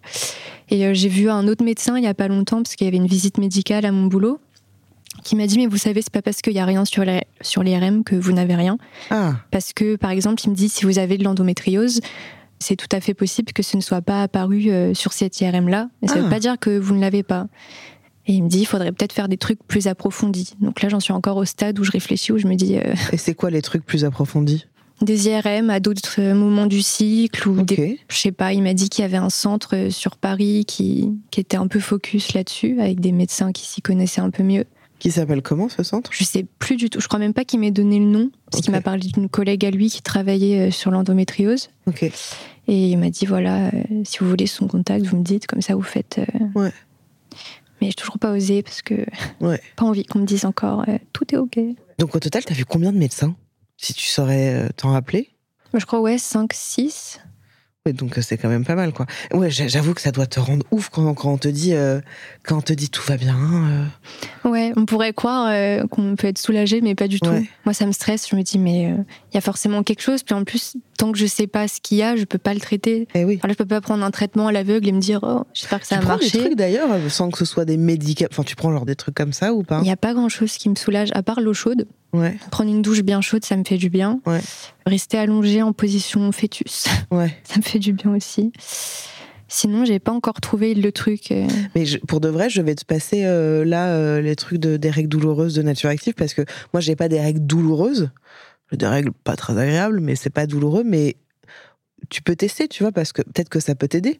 [0.71, 2.89] Et euh, j'ai vu un autre médecin il y a pas longtemps, parce qu'il y
[2.89, 4.41] avait une visite médicale à mon boulot,
[5.25, 7.25] qui m'a dit, mais vous savez, c'est pas parce qu'il y a rien sur les,
[7.41, 8.79] sur l'IRM que vous n'avez rien.
[9.11, 9.35] Ah.
[9.51, 12.01] Parce que, par exemple, il me dit, si vous avez de l'endométriose,
[12.59, 15.89] c'est tout à fait possible que ce ne soit pas apparu sur cette IRM-là.
[16.01, 16.31] Mais ça ne veut ah.
[16.31, 17.49] pas dire que vous ne l'avez pas.
[18.27, 20.55] Et il me dit, il faudrait peut-être faire des trucs plus approfondis.
[20.61, 22.77] Donc là, j'en suis encore au stade où je réfléchis, où je me dis.
[22.77, 24.67] Euh, Et c'est quoi les trucs plus approfondis?
[25.03, 27.67] des IRM à d'autres moments du cycle ou Ok.
[27.67, 30.65] des, je sais pas, il m'a dit qu'il y avait un centre euh, sur Paris
[30.67, 34.43] qui, qui était un peu focus là-dessus avec des médecins qui s'y connaissaient un peu
[34.43, 34.65] mieux.
[34.99, 36.11] Qui s'appelle comment ce centre?
[36.15, 38.63] Je sais plus du tout, je crois même pas qu'il m'ait donné le nom parce
[38.63, 42.05] qu'il m'a parlé d'une collègue à lui qui travaillait euh, sur l'endométriose Ok.
[42.05, 42.13] et
[42.69, 43.71] il m'a dit voilà, euh,
[44.05, 46.21] si vous voulez son contact, vous me dites comme ça vous faites.
[46.21, 46.59] euh.
[46.59, 46.73] Ouais.
[47.81, 48.95] Mais j'ai toujours pas osé parce que
[49.41, 49.61] Ouais.
[49.77, 51.59] pas envie qu'on me dise encore euh, tout est ok.
[51.99, 53.35] Donc au total, t'as vu combien de médecins
[53.77, 55.31] Si tu saurais euh, t'en rappeler?
[55.75, 57.21] Je crois ouais 5 6.
[57.85, 59.07] Ouais, donc euh, c'est quand même pas mal, quoi.
[59.33, 62.01] Ouais, j'a- j'avoue que ça doit te rendre ouf quand, quand on te dit euh,
[62.45, 63.37] quand on te dit tout va bien.
[64.45, 64.49] euh.
[64.49, 65.53] Ouais, on pourrait croire
[65.91, 67.31] qu'on peut être soulagé, mais pas du tout.
[67.31, 67.49] Ouais.
[67.65, 68.29] Moi, ça me stresse.
[68.29, 70.23] Je me dis, mais il y a forcément quelque chose.
[70.25, 72.55] Puis en plus, tant que je sais pas ce qu'il y a, je peux pas
[72.55, 73.07] le traiter.
[73.15, 73.37] Eh oui.
[73.39, 75.81] Enfin, là, je peux pas prendre un traitement à l'aveugle et me dire, oh, j'espère
[75.81, 76.39] que ça tu va prends des marcher.
[76.41, 78.29] trucs d'ailleurs euh, sans que ce soit des médicaments.
[78.33, 79.79] Enfin, tu prends genre des trucs comme ça ou pas?
[79.81, 81.87] Il n'y a pas grand chose qui me soulage, à part l'eau chaude.
[82.13, 84.21] Ouais, Prendre une douche bien chaude, ça me fait du bien.
[84.27, 84.41] Ouais.
[84.87, 87.35] Rester allongé en position fœtus, ouais.
[87.45, 88.53] ça me fait du bien aussi.
[89.49, 91.31] Sinon, j'ai pas encore trouvé le truc.
[91.31, 94.59] euh, Mais je- pour de vrai, je vais te passer euh, là euh, les trucs
[94.59, 98.11] de, des règles douloureuses de nature active parce que moi, j'ai pas des règles douloureuses.
[98.73, 100.83] Des règles pas très agréables, mais c'est pas douloureux.
[100.85, 101.17] Mais
[102.11, 104.19] tu peux tester, tu vois, parce que peut-être que ça peut t'aider.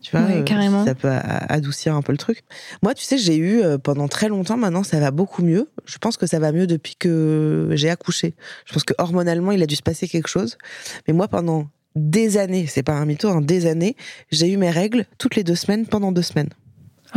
[0.00, 0.84] Tu vois, Ouais, carrément.
[0.84, 2.44] ça peut adoucir un peu le truc.
[2.82, 5.68] Moi, tu sais, j'ai eu euh, pendant très longtemps, maintenant ça va beaucoup mieux.
[5.86, 8.34] Je pense que ça va mieux depuis que j'ai accouché.
[8.64, 10.56] Je pense que hormonalement, il a dû se passer quelque chose.
[11.08, 13.96] Mais moi, pendant des années, c'est pas un mytho, hein, des années,
[14.30, 16.50] j'ai eu mes règles toutes les deux semaines pendant deux semaines.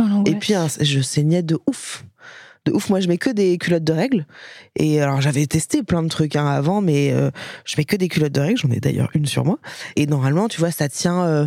[0.00, 0.24] oh.
[0.26, 2.04] Et puis, je saignais de ouf.
[2.64, 2.90] De ouf.
[2.90, 4.26] Moi, je mets que des culottes de règles.
[4.76, 7.30] Et alors, j'avais testé plein de trucs hein, avant, mais euh,
[7.64, 8.58] je mets que des culottes de règles.
[8.58, 9.58] J'en ai d'ailleurs une sur moi.
[9.96, 11.24] Et normalement, tu vois, ça tient.
[11.24, 11.46] euh,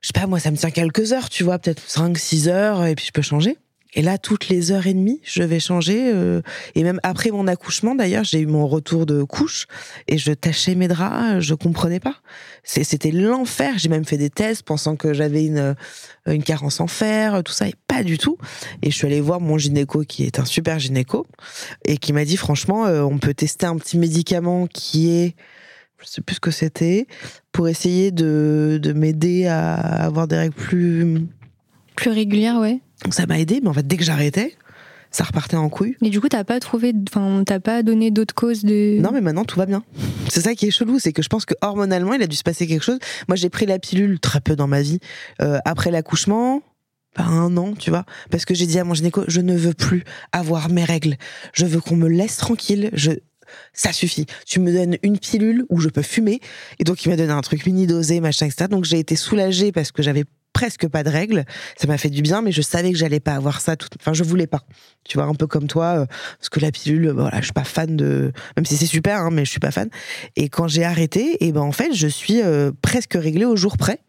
[0.00, 2.84] je sais pas, moi, ça me tient quelques heures, tu vois, peut-être 5, 6 heures,
[2.86, 3.56] et puis je peux changer.
[3.96, 6.12] Et là, toutes les heures et demie, je vais changer.
[6.12, 6.42] euh,
[6.74, 9.66] et même après mon accouchement, d'ailleurs, j'ai eu mon retour de couche
[10.06, 12.16] et je tachais mes draps, je comprenais pas.
[12.62, 13.78] C'était l'enfer.
[13.78, 15.74] J'ai même fait des tests pensant que j'avais une,
[16.26, 18.36] une carence en fer, tout ça, et pas du tout.
[18.82, 21.26] Et je suis allée voir mon gynéco, qui est un super gynéco,
[21.86, 25.36] et qui m'a dit, franchement, euh, on peut tester un petit médicament qui est,
[25.98, 27.06] je sais plus ce que c'était,
[27.50, 31.26] pour essayer de, de m'aider à avoir des règles plus...
[31.94, 32.80] Plus régulière, ouais.
[33.04, 34.56] Donc ça m'a aidé, mais en fait, dès que j'arrêtais,
[35.10, 35.96] ça repartait en couille.
[36.02, 38.98] Mais du coup, t'as pas trouvé, enfin, t'as pas donné d'autres causes de.
[39.00, 39.82] Non, mais maintenant tout va bien.
[40.28, 42.42] C'est ça qui est chelou, c'est que je pense que hormonalement, il a dû se
[42.42, 42.98] passer quelque chose.
[43.28, 44.98] Moi, j'ai pris la pilule très peu dans ma vie
[45.40, 46.62] euh, après l'accouchement.
[47.14, 49.72] Pas un an, tu vois, parce que j'ai dit à mon gynéco, je ne veux
[49.72, 51.16] plus avoir mes règles.
[51.54, 52.90] Je veux qu'on me laisse tranquille.
[52.92, 53.12] Je,
[53.72, 54.26] ça suffit.
[54.46, 56.40] Tu me donnes une pilule où je peux fumer.
[56.78, 58.68] Et donc, il m'a donné un truc mini dosé, machin, etc.
[58.68, 60.24] Donc, j'ai été soulagée parce que j'avais
[60.56, 61.44] presque pas de règles.
[61.76, 63.76] Ça m'a fait du bien, mais je savais que j'allais pas avoir ça.
[64.00, 64.62] Enfin, je voulais pas.
[65.04, 66.06] Tu vois, un peu comme toi, euh,
[66.38, 68.32] parce que la pilule, bah, voilà, je suis pas fan de.
[68.56, 69.90] Même si c'est super, hein, mais je suis pas fan.
[70.34, 73.76] Et quand j'ai arrêté, et ben en fait, je suis euh, presque réglée au jour
[73.76, 74.00] près.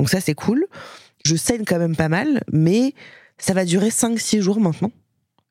[0.00, 0.66] Donc ça, c'est cool.
[1.24, 2.92] Je saigne quand même pas mal, mais
[3.38, 4.90] ça va durer 5-6 jours maintenant.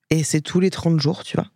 [0.10, 1.48] Et c'est tous les 30 jours, tu vois.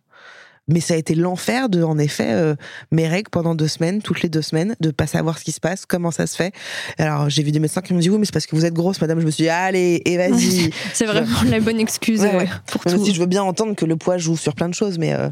[0.68, 2.54] Mais ça a été l'enfer de, en effet, euh,
[2.92, 5.60] mes règles pendant deux semaines, toutes les deux semaines, de pas savoir ce qui se
[5.60, 6.52] passe, comment ça se fait.
[6.98, 8.74] Alors, j'ai vu des médecins qui m'ont dit, oui, mais c'est parce que vous êtes
[8.74, 9.20] grosse, madame.
[9.20, 10.70] Je me suis dit, allez, et vas-y.
[10.92, 12.48] C'est vraiment la bonne excuse Ouais, euh, ouais.
[12.66, 13.04] pour Même tout.
[13.04, 15.30] si je veux bien entendre que le poids joue sur plein de choses, mais, euh,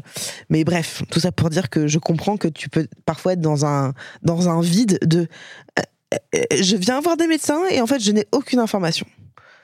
[0.49, 3.65] mais bref, tout ça pour dire que je comprends que tu peux parfois être dans
[3.65, 5.27] un, dans un vide de
[6.35, 9.05] euh, je viens voir des médecins et en fait je n'ai aucune information.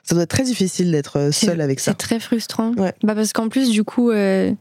[0.03, 1.91] Ça doit être très difficile d'être seul avec ça.
[1.91, 2.73] C'est très frustrant.
[2.73, 2.93] Ouais.
[3.03, 4.51] Bah parce qu'en plus, du coup, euh,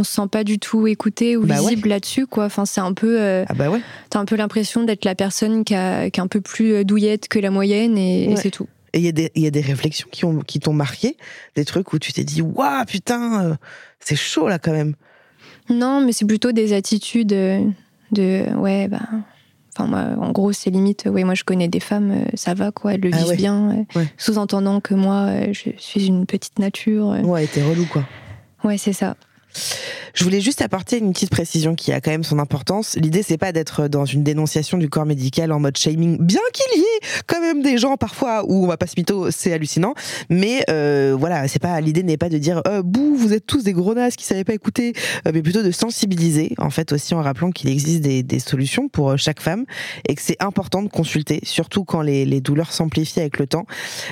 [0.00, 1.68] on se sent pas du tout écouté ou Bah ouais.
[1.70, 2.46] visible là-dessus, quoi.
[2.46, 3.80] Enfin, c'est un peu, euh, Ah bah ouais.
[4.08, 6.84] t'as un peu l'impression d'être la personne qui, a, qui est un peu plus euh,
[6.84, 8.66] douillette que la moyenne et, c'est tout.
[8.92, 11.16] Et il y, a des- il y a des réflexions qui ont qui t'ont marqué,
[11.54, 13.54] des trucs où tu t'es dit waouh putain euh,
[14.00, 14.94] c'est chaud là quand même.
[15.68, 19.00] Non, mais c'est plutôt des attitudes de, ouais, bah.
[19.76, 22.94] Enfin, moi, en gros, c'est limite, ouais, moi je connais des femmes, ça va quoi,
[22.94, 23.36] elles le Ah vivent ouais.
[23.36, 24.08] bien, Ouais.
[24.16, 27.14] sous-entendant que moi, je suis une petite nature.
[27.22, 28.04] Ouais, t'es relou quoi.
[28.64, 29.16] Ouais, c'est ça.
[30.14, 32.96] Je voulais juste apporter une petite précision qui a quand même son importance.
[32.96, 36.80] L'idée, c'est pas d'être dans une dénonciation du corps médical en mode shaming, bien qu'il
[36.80, 39.94] y ait quand même des gens parfois où on va pas se mytho, c'est hallucinant.
[40.28, 43.62] Mais euh, voilà, c'est pas l'idée n'est pas de dire euh, bouh, vous êtes tous
[43.62, 44.92] des gros nazes qui savaient pas écouter,
[45.26, 49.18] euh, mais plutôt de sensibiliser en fait aussi en rappelant qu'il existe des, solutions pour
[49.18, 49.64] chaque femme
[50.08, 53.66] et que c'est important de consulter, surtout quand les, les douleurs s'amplifient avec le temps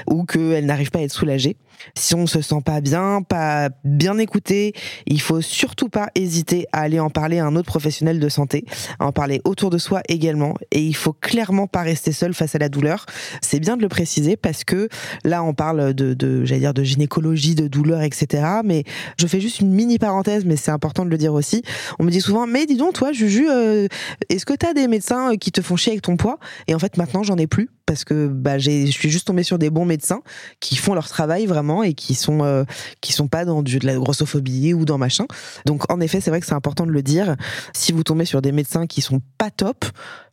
[0.07, 1.57] ou qu'elles n'arrivent pas à être soulagées.
[1.95, 4.75] Si on se sent pas bien, pas bien écouté,
[5.07, 8.65] il faut surtout pas hésiter à aller en parler à un autre professionnel de santé,
[8.99, 10.55] à en parler autour de soi également.
[10.71, 13.07] Et il faut clairement pas rester seul face à la douleur.
[13.41, 14.89] C'est bien de le préciser parce que
[15.25, 18.45] là, on parle de, j'allais dire, de gynécologie, de douleur, etc.
[18.65, 18.85] Mais
[19.19, 21.63] je fais juste une mini parenthèse, mais c'est important de le dire aussi.
[21.99, 23.89] On me dit souvent, mais dis donc, toi, Juju, euh,
[24.29, 26.39] est-ce que tu as des médecins qui te font chier avec ton poids?
[26.67, 29.59] Et en fait, maintenant, j'en ai plus parce que bah, je suis juste tombée sur
[29.59, 30.21] des bons médecins
[30.61, 32.65] qui font leur travail vraiment et qui sont euh,
[33.01, 35.18] qui sont pas dans du, de la grossophobie ou dans machin.
[35.65, 37.37] Donc en effet, c'est vrai que c'est important de le dire.
[37.73, 39.85] Si vous tombez sur des médecins qui sont pas top,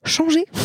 [0.04, 0.46] changez.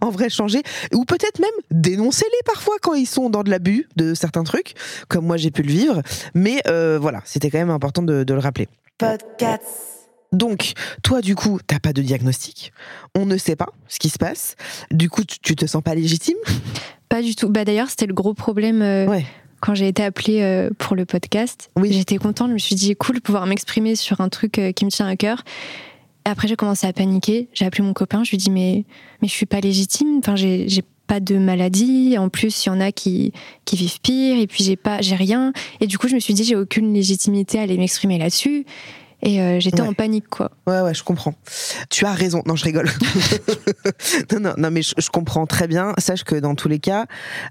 [0.00, 0.62] En vrai, changez.
[0.92, 4.74] Ou peut-être même dénoncez-les parfois quand ils sont dans de l'abus de certains trucs,
[5.08, 6.02] comme moi j'ai pu le vivre.
[6.34, 8.68] Mais euh, voilà, c'était quand même important de, de le rappeler.
[8.98, 9.96] Podcast.
[10.32, 12.72] Donc, toi, du coup, t'as pas de diagnostic.
[13.14, 14.56] On ne sait pas ce qui se passe.
[14.90, 16.36] Du coup, tu, te sens pas légitime?
[17.08, 17.48] Pas du tout.
[17.48, 18.82] Bah d'ailleurs, c'était le gros problème.
[18.82, 19.20] Euh,
[19.60, 21.92] quand j'ai été appelée euh, pour le podcast, oui.
[21.92, 22.48] j'étais contente.
[22.48, 25.16] Je me suis dit cool pouvoir m'exprimer sur un truc euh, qui me tient à
[25.16, 25.42] cœur.
[26.24, 27.48] Après, j'ai commencé à paniquer.
[27.52, 28.24] J'ai appelé mon copain.
[28.24, 28.84] Je lui ai dit mais
[29.22, 30.18] mais je suis pas légitime.
[30.18, 32.16] Enfin, j'ai pas de maladie.
[32.18, 33.32] En plus, il y en a qui,
[33.64, 34.38] qui vivent pire.
[34.38, 35.52] Et puis, j'ai pas, j'ai rien.
[35.80, 38.66] Et du coup, je me suis dit, j'ai aucune légitimité à aller m'exprimer là-dessus.
[39.26, 40.52] Et euh, j'étais en panique, quoi.
[40.68, 41.34] Ouais, ouais, je comprends.
[41.90, 42.44] Tu as raison.
[42.46, 42.88] Non, je rigole.
[44.32, 45.94] non, non, non, mais je, comprends très bien.
[45.98, 47.06] Sache que dans tous les cas,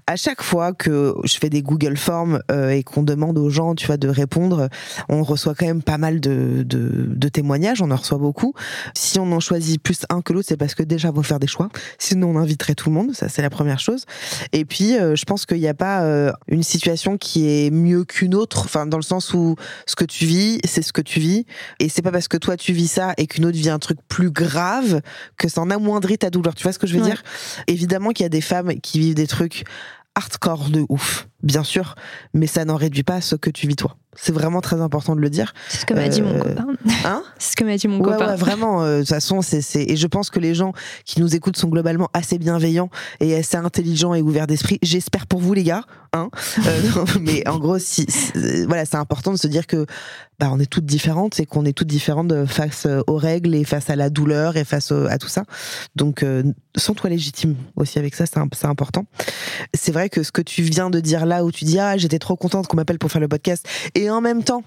[0.06, 3.74] à chaque fois que je fais des Google Forms euh, et qu'on demande aux gens,
[3.74, 4.70] tu vois, de répondre,
[5.10, 7.82] on reçoit quand même pas mal de, de, de, témoignages.
[7.82, 8.54] On en reçoit beaucoup.
[8.94, 11.46] Si on en choisit plus un que l'autre, c'est parce que déjà, faut faire des
[11.46, 11.68] choix.
[11.98, 13.12] Sinon, on inviterait tout le monde.
[13.12, 14.06] Ça, c'est la première chose.
[14.54, 16.06] Et puis, euh, je pense qu'il n'y a pas
[16.48, 18.62] une situation qui est mieux qu'une autre.
[18.64, 21.44] Enfin, dans le sens où ce que tu vis, c'est ce que tu vis.
[21.78, 23.98] Et c'est pas parce que toi tu vis ça et qu'une autre vit un truc
[24.08, 25.00] plus grave
[25.36, 26.54] que ça en amoindrit ta douleur.
[26.54, 27.22] Tu vois ce que je veux dire?
[27.66, 29.64] Évidemment qu'il y a des femmes qui vivent des trucs
[30.14, 31.94] hardcore de ouf, bien sûr,
[32.32, 33.96] mais ça n'en réduit pas ce que tu vis toi.
[34.16, 35.54] C'est vraiment très important de le dire.
[35.68, 36.66] C'est ce que m'a dit mon euh, copain.
[37.04, 38.28] Hein C'est ce que m'a dit mon copain.
[38.28, 38.82] Ouais, vraiment.
[38.82, 40.72] Euh, de toute façon, c'est et je pense que les gens
[41.04, 44.78] qui nous écoutent sont globalement assez bienveillants et assez intelligents et ouverts d'esprit.
[44.82, 45.82] J'espère pour vous les gars.
[46.12, 46.30] Hein
[46.66, 48.06] euh, mais en gros, si,
[48.66, 49.86] voilà, c'est important de se dire que
[50.38, 53.90] bah, on est toutes différentes et qu'on est toutes différentes face aux règles et face
[53.90, 55.44] à la douleur et face à tout ça.
[55.94, 56.24] Donc,
[56.76, 59.04] sens-toi légitime aussi avec ça, c'est important.
[59.74, 62.18] C'est vrai que ce que tu viens de dire là, où tu dis ah j'étais
[62.18, 64.62] trop contente qu'on m'appelle pour faire le podcast et et en même temps,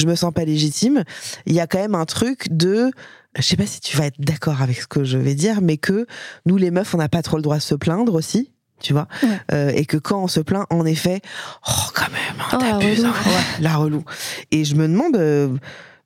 [0.00, 1.04] je me sens pas légitime.
[1.46, 2.90] Il y a quand même un truc de,
[3.36, 5.78] je sais pas si tu vas être d'accord avec ce que je vais dire, mais
[5.78, 6.06] que
[6.44, 9.06] nous les meufs, on n'a pas trop le droit de se plaindre aussi tu vois
[9.52, 11.20] euh, et que quand on se plaint en effet
[11.66, 13.06] oh quand même hein, oh, la, relou.
[13.06, 13.12] Hein.
[13.60, 14.04] la relou
[14.50, 15.48] et je me demande euh,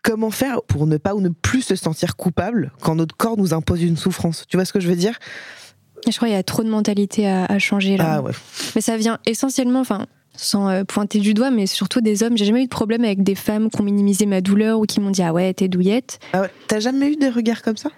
[0.03, 3.55] comment faire pour ne pas ou ne plus se sentir coupable quand notre corps nous
[3.55, 5.19] impose une souffrance tu vois ce que je veux dire?
[6.07, 8.33] Je crois qu'il y a trop de mentalité à, à changer là ah, ouais.
[8.77, 10.07] mais ça vient essentiellement enfin
[10.39, 12.37] sans euh, pointer du doigt, mais surtout des hommes.
[12.39, 15.01] J'ai jamais eu de problème avec des femmes qui ont minimisé ma douleur ou qui
[15.01, 16.21] m'ont dit ah ouais t'es douillette.
[16.33, 17.91] Ah T'as jamais eu des regards comme ça?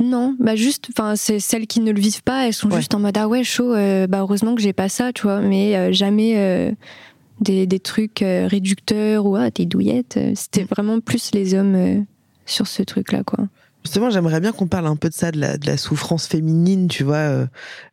[0.00, 2.98] Non, bah juste, enfin c'est celles qui ne le vivent pas, elles sont juste en
[2.98, 5.92] mode ah ouais chaud, euh, bah heureusement que j'ai pas ça, tu vois, mais euh,
[5.92, 6.74] jamais
[7.40, 10.18] des, des, trucs réducteurs ou ah t'es douillette.
[10.34, 10.68] C'était mm.
[10.70, 12.06] vraiment plus les hommes
[12.46, 13.46] sur ce truc là quoi.
[13.84, 17.16] Justement, j'aimerais bien qu'on parle un peu de ça, de la, souffrance féminine, tu vois.
[17.16, 17.46] Euh.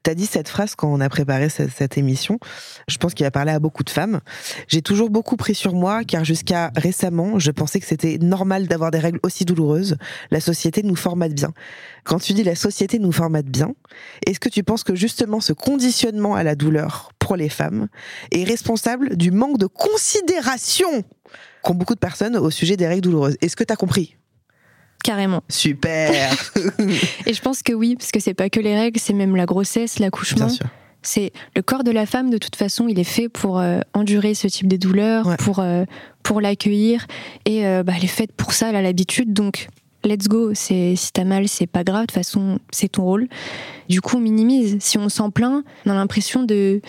[0.03, 2.39] T'as dit cette phrase quand on a préparé cette, émission.
[2.87, 4.19] Je pense qu'il a parlé à beaucoup de femmes.
[4.67, 8.91] J'ai toujours beaucoup pris sur moi, car jusqu'à récemment, je pensais que c'était normal d'avoir
[8.91, 9.97] des règles aussi douloureuses.
[10.29, 11.53] La société nous formate bien.
[12.03, 13.73] Quand tu dis la société nous formate bien,
[14.27, 17.87] est-ce que tu penses que justement ce conditionnement à la douleur pour les femmes
[18.31, 21.03] est responsable du manque de considération
[21.63, 23.37] qu'ont beaucoup de personnes au sujet des règles douloureuses?
[23.41, 24.15] Est-ce que t'as compris?
[25.03, 25.43] Carrément.
[25.49, 26.31] Super.
[27.25, 29.45] et je pense que oui, parce que c'est pas que les règles, c'est même la
[29.45, 30.49] grossesse, l'accouchement.
[31.01, 34.33] C'est le corps de la femme de toute façon, il est fait pour euh, endurer
[34.33, 35.85] ce type de douleur, pour euh,
[36.23, 37.07] pour l'accueillir
[37.45, 39.69] et euh, bah, elle est faite pour ça, elle a l'habitude donc
[40.03, 43.27] let's go, c'est si t'as mal, c'est pas grave, de toute façon, c'est ton rôle.
[43.87, 44.77] Du coup, on minimise.
[44.79, 46.81] Si on s'en plaint, on a l'impression de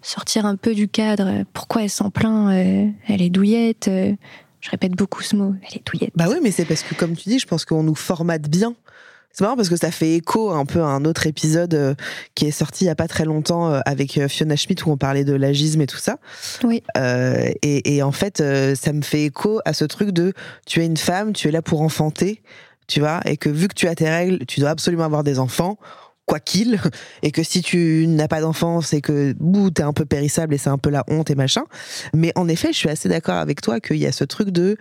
[0.00, 1.44] sortir un peu du cadre.
[1.52, 3.90] Pourquoi elle s'en plaint Elle est douillette,
[4.64, 6.12] je répète beaucoup ce mot, elle est douillette.
[6.14, 8.74] Bah oui, mais c'est parce que, comme tu dis, je pense qu'on nous formate bien.
[9.30, 11.94] C'est marrant parce que ça fait écho un peu à un autre épisode euh,
[12.34, 14.92] qui est sorti il y a pas très longtemps euh, avec euh, Fiona Schmidt où
[14.92, 16.18] on parlait de l'agisme et tout ça.
[16.62, 16.82] Oui.
[17.62, 18.42] et, en fait,
[18.74, 20.32] ça me fait écho à ce truc de
[20.66, 22.40] tu es une femme, tu es là pour enfanter,
[22.86, 25.40] tu vois, et que vu que tu as tes règles, tu dois absolument avoir des
[25.40, 25.78] enfants
[26.26, 26.80] quoi qu'il,
[27.22, 30.58] et que si tu n'as pas d'enfant, c'est que tu t'es un peu périssable et
[30.58, 31.64] c'est un peu la honte et machin.
[32.14, 34.76] Mais en effet, je suis assez d'accord avec toi qu'il y a ce truc de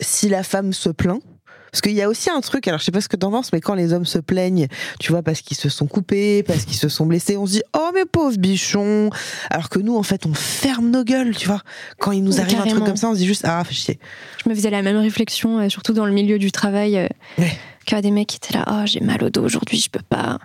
[0.00, 1.22] si la femme se plaint,
[1.70, 3.52] Parce qu'il y a aussi un truc, alors je sais pas ce que t'en penses,
[3.52, 4.66] mais quand les hommes se plaignent,
[4.98, 7.62] tu vois, parce qu'ils se sont coupés, parce qu'ils se sont blessés, on se dit,
[7.74, 9.10] oh mais pauvre bichon.
[9.50, 11.62] Alors que nous, en fait, on ferme nos gueules, tu vois.
[11.98, 13.98] Quand il nous arrive un truc comme ça, on se dit juste, ah, fais chier.
[14.44, 16.98] Je me faisais la même réflexion, euh, surtout dans le milieu du travail.
[16.98, 17.06] Euh,
[17.38, 17.52] ouais.
[17.90, 20.38] A des mecs qui étaient là, oh, j'ai mal au dos aujourd'hui, je peux pas.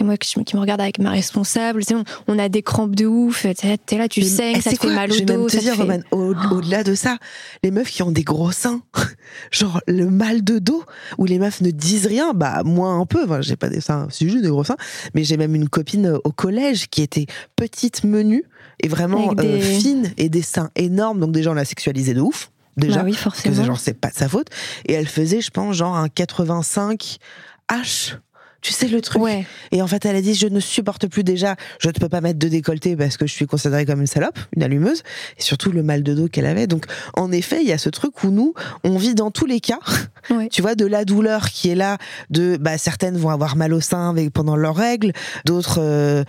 [0.00, 3.46] Et moi qui me regarde avec ma responsable, on, on a des crampes de ouf,
[3.86, 5.48] t'es là, tu saignes, ça te fait mal au dos.
[5.48, 5.76] Te dire,
[6.12, 7.18] au-delà de ça,
[7.62, 8.80] les meufs qui ont des gros seins,
[9.50, 10.82] genre le mal de dos,
[11.18, 14.08] où les meufs ne disent rien, bah moi un peu, enfin, j'ai pas des seins,
[14.10, 14.78] c'est juste des gros seins,
[15.14, 18.44] mais j'ai même une copine au collège qui était petite, menue,
[18.80, 22.50] et vraiment euh, fine, et des seins énormes, donc déjà on l'a sexualisée de ouf
[22.76, 23.00] déjà.
[23.00, 23.64] Bah oui, forcément.
[23.64, 24.48] genre, c'est pas de sa faute.
[24.86, 27.18] Et elle faisait, je pense, genre un 85
[27.68, 28.16] H
[28.62, 29.20] tu sais le truc.
[29.20, 29.44] Ouais.
[29.72, 32.20] Et en fait, elle a dit, je ne supporte plus déjà, je ne peux pas
[32.20, 35.02] mettre de décolleté parce que je suis considérée comme une salope, une allumeuse,
[35.36, 36.68] et surtout le mal de dos qu'elle avait.
[36.68, 38.54] Donc, en effet, il y a ce truc où nous,
[38.84, 39.80] on vit dans tous les cas,
[40.52, 41.98] tu vois, de la douleur qui est là,
[42.30, 45.12] de, bah, certaines vont avoir mal au sein pendant leurs règles,
[45.44, 46.22] d'autres, euh,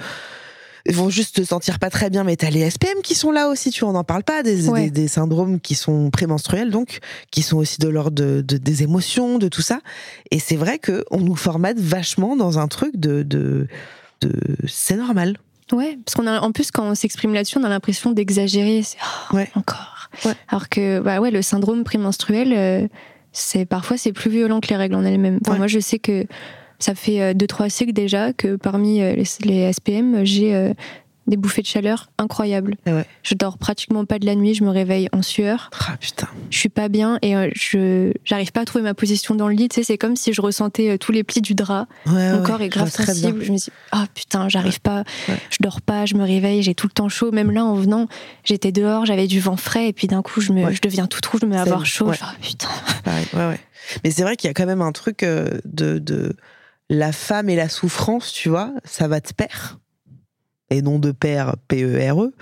[0.91, 3.71] vont juste te sentir pas très bien, mais t'as les SPM qui sont là aussi,
[3.71, 6.99] tu vois, on n'en parle pas, des, des, syndromes qui sont prémenstruels, donc,
[7.31, 9.79] qui sont aussi de l'ordre de, des émotions, de tout ça.
[10.31, 13.67] Et c'est vrai que on nous formate vachement dans un truc de, de,
[14.67, 15.37] c'est normal.
[15.71, 18.83] Ouais, parce qu'on a, en plus, quand on s'exprime là-dessus, on a l'impression d'exagérer.
[18.83, 18.97] C'est
[19.31, 19.49] oh, ouais.
[19.55, 20.09] encore.
[20.49, 22.87] Alors que, bah ouais, le syndrome prémenstruel, euh,
[23.31, 25.39] c'est parfois c'est plus violent que les règles en elles-mêmes.
[25.47, 26.25] Moi, je sais que
[26.83, 29.15] ça fait 2-3 euh, cycles déjà que parmi euh,
[29.45, 30.73] les, SPM, j'ai euh,
[31.27, 32.75] des bouffées de chaleur incroyables.
[32.85, 35.69] Ah je dors pratiquement pas de la nuit, je me réveille en sueur.
[35.87, 36.27] Ah putain.
[36.49, 39.69] Je suis pas bien et je j'arrive pas à trouver ma position dans le lit.
[39.69, 41.87] Tu sais, c'est comme si je ressentais tous les plis du drap.
[42.05, 43.41] Mon corps est grave sensible.
[43.41, 46.87] Je me dis ah putain, j'arrive pas, je dors pas, je me réveille, j'ai tout
[46.87, 47.31] le temps chaud.
[47.31, 48.07] Même là en venant,
[48.43, 51.25] j'étais dehors, j'avais du vent frais et puis d'un coup je me je deviens toute
[51.27, 52.11] rouge, je me mets à avoir chaud.
[52.11, 52.67] Genre, putain.
[53.07, 53.59] ouais ouais.
[54.03, 56.35] Mais c'est vrai qu'il y a quand même un truc de, de
[56.89, 59.79] la femme et la souffrance, tu vois, ça va te pair.
[60.69, 62.27] Et non de père, P-E-R-E.
[62.27, 62.33] E.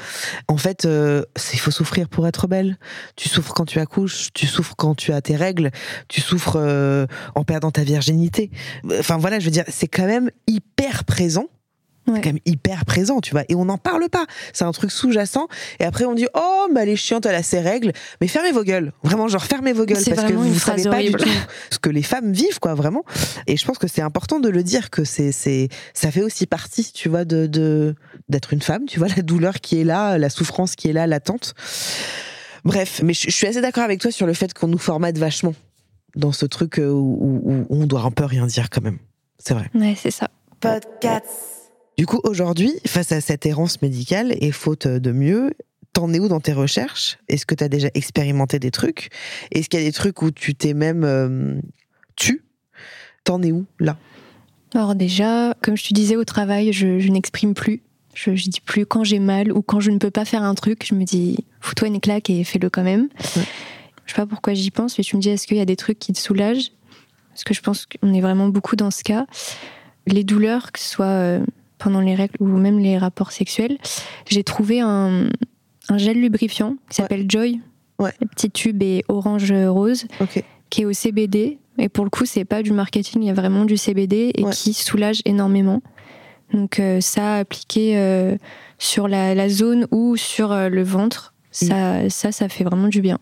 [0.47, 1.23] En fait, euh,
[1.53, 2.77] il faut souffrir pour être belle.
[3.17, 5.71] Tu souffres quand tu accouches, tu souffres quand tu as tes règles,
[6.07, 8.51] tu souffres euh, en perdant ta virginité.
[8.99, 11.47] Enfin voilà, je veux dire, c'est quand même hyper présent
[12.07, 13.43] c'est quand même hyper présent, tu vois.
[13.49, 14.25] Et on n'en parle pas.
[14.53, 15.47] C'est un truc sous-jacent.
[15.79, 17.93] Et après, on dit Oh, mais elle est chiante, elle a ses règles.
[18.19, 18.91] Mais fermez vos gueules.
[19.03, 20.03] Vraiment, genre, fermez vos gueules.
[20.03, 21.29] Parce que vous ne savez pas du tout
[21.69, 23.03] ce que les femmes vivent, quoi, vraiment.
[23.47, 26.47] Et je pense que c'est important de le dire, que c'est, c'est, ça fait aussi
[26.47, 27.95] partie, tu vois, de, de,
[28.29, 31.07] d'être une femme, tu vois, la douleur qui est là, la souffrance qui est là,
[31.07, 31.53] latente.
[32.63, 35.55] Bref, mais je, suis assez d'accord avec toi sur le fait qu'on nous formate vachement
[36.15, 38.99] dans ce truc où, où on doit un peu rien dire quand même.
[39.39, 39.69] C'est vrai.
[39.73, 40.29] Ouais, c'est ça.
[40.59, 41.50] Podcast.
[42.01, 45.53] Du coup, aujourd'hui, face à cette errance médicale et faute de mieux,
[45.93, 47.19] t'en es où dans tes recherches?
[47.27, 49.09] Est-ce que t'as déjà expérimenté des trucs?
[49.51, 51.61] Est-ce qu'il y a des trucs où tu t'es même euh,
[52.15, 52.43] tu?
[53.23, 53.99] T'en es où là?
[54.73, 57.83] Alors déjà, comme je te disais au travail, je, n'exprime plus.
[58.15, 60.55] Je, je, dis plus quand j'ai mal ou quand je ne peux pas faire un
[60.55, 60.83] truc.
[60.83, 63.09] Je me dis, fous-toi une claque et fais-le quand même.
[63.35, 63.41] Je
[64.07, 65.75] Je sais pas pourquoi j'y pense, mais tu me dis, est-ce qu'il y a des
[65.75, 66.71] trucs qui te soulagent?
[67.29, 69.27] Parce que je pense qu'on est vraiment beaucoup dans ce cas.
[70.07, 71.45] Les douleurs, que ce soit euh,
[71.81, 73.77] pendant les règles ou même les rapports sexuels,
[74.29, 75.29] j'ai trouvé un,
[75.95, 77.59] gel lubrifiant qui s'appelle Joy.
[77.99, 78.13] Ouais.
[78.21, 80.05] Le petit tube est orange rose,
[80.69, 81.57] qui est au CBD.
[81.77, 84.43] Et pour le coup, c'est pas du marketing, il y a vraiment du CBD et
[84.51, 85.81] qui soulage énormément.
[86.53, 88.35] Donc euh, ça appliqué euh,
[88.77, 91.65] sur la, zone ou sur euh, le ventre, mm.
[91.65, 93.17] ça, ça, ça fait vraiment du bien.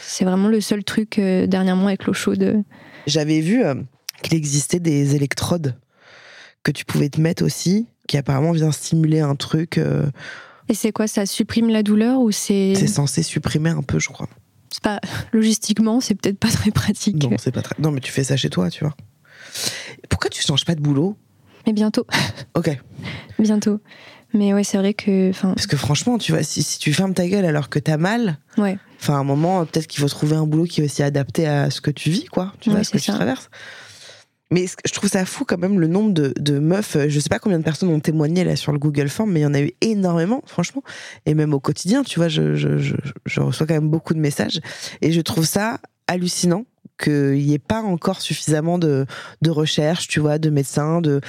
[0.00, 2.64] C'est vraiment le seul truc dernièrement avec l'eau chaude.
[3.06, 3.62] J'avais vu
[4.22, 5.76] qu'il existait des électrodes
[6.62, 9.78] que tu pouvais te mettre aussi, qui apparemment vient stimuler un truc.
[9.78, 10.06] Euh,
[10.68, 14.08] Et c'est quoi Ça supprime la douleur ou c'est C'est censé supprimer un peu, je
[14.08, 14.28] crois.
[14.70, 15.00] C'est pas
[15.32, 17.22] logistiquement, c'est peut-être pas très pratique.
[17.22, 17.74] Non, c'est pas très.
[17.78, 18.94] Non, mais tu fais ça chez toi, tu vois.
[20.08, 21.16] Pourquoi tu changes pas de boulot?
[21.66, 22.06] Mais bientôt.
[22.54, 22.70] Ok.
[23.38, 23.80] bientôt.
[24.34, 25.30] Mais ouais, c'est vrai que.
[25.42, 28.78] Parce que franchement, tu vois, si, tu fermes ta gueule alors que t'as mal, ouais.
[29.00, 31.70] Enfin, à un moment, peut-être qu'il faut trouver un boulot qui est aussi adapté à
[31.70, 32.52] ce que tu vis, quoi.
[32.60, 33.50] Tu vois, ce que tu traverses.
[34.52, 36.98] Mais je trouve ça fou quand même le nombre de, de, meufs.
[37.08, 39.44] Je sais pas combien de personnes ont témoigné là sur le Google Form, mais il
[39.44, 40.82] y en a eu énormément, franchement.
[41.24, 44.18] Et même au quotidien, tu vois, je, je, je, je reçois quand même beaucoup de
[44.18, 44.60] messages.
[45.00, 46.66] Et je trouve ça hallucinant
[47.02, 49.06] qu'il n'y ait pas encore suffisamment de,
[49.40, 51.22] de recherche, tu vois, de médecins, de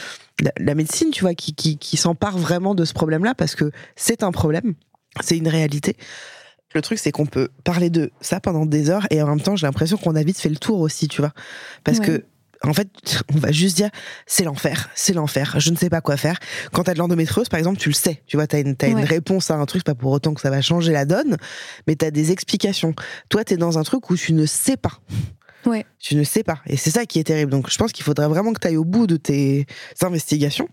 [0.58, 4.22] la, médecine, tu vois, qui, qui, qui s'empare vraiment de ce problème-là parce que c'est
[4.24, 4.74] un problème,
[5.22, 5.96] c'est une réalité.
[6.76, 9.56] Le truc, c'est qu'on peut parler de ça pendant des heures et en même temps,
[9.56, 11.32] j'ai l'impression qu'on a vite fait le tour aussi, tu vois.
[11.84, 12.26] Parce que
[12.66, 12.88] en fait,
[13.34, 13.90] on va juste dire
[14.26, 16.40] c'est l'enfer, c'est l'enfer, je ne sais pas quoi faire.
[16.72, 19.04] Quand t'as de l'endométriose, par exemple, tu le sais, tu vois, t'as une, as une
[19.04, 21.38] réponse à un truc, pas pour autant que ça va changer la donne,
[21.88, 22.94] mais t'as des explications.
[23.30, 25.00] Toi, t'es dans un truc où tu ne sais pas.
[25.66, 25.86] Ouais.
[26.00, 26.60] Tu ne sais pas.
[26.68, 27.52] Et c'est ça qui est terrible.
[27.52, 29.66] Donc je pense qu'il faudrait vraiment que tu ailles au bout de tes
[30.02, 30.68] investigations.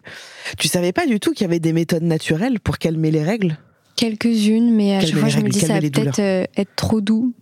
[0.58, 3.56] Tu savais pas du tout qu'il y avait des méthodes naturelles pour calmer les règles?
[3.96, 7.34] Quelques-unes, mais à chaque fois, je me dis ça va peut-être euh, être trop doux.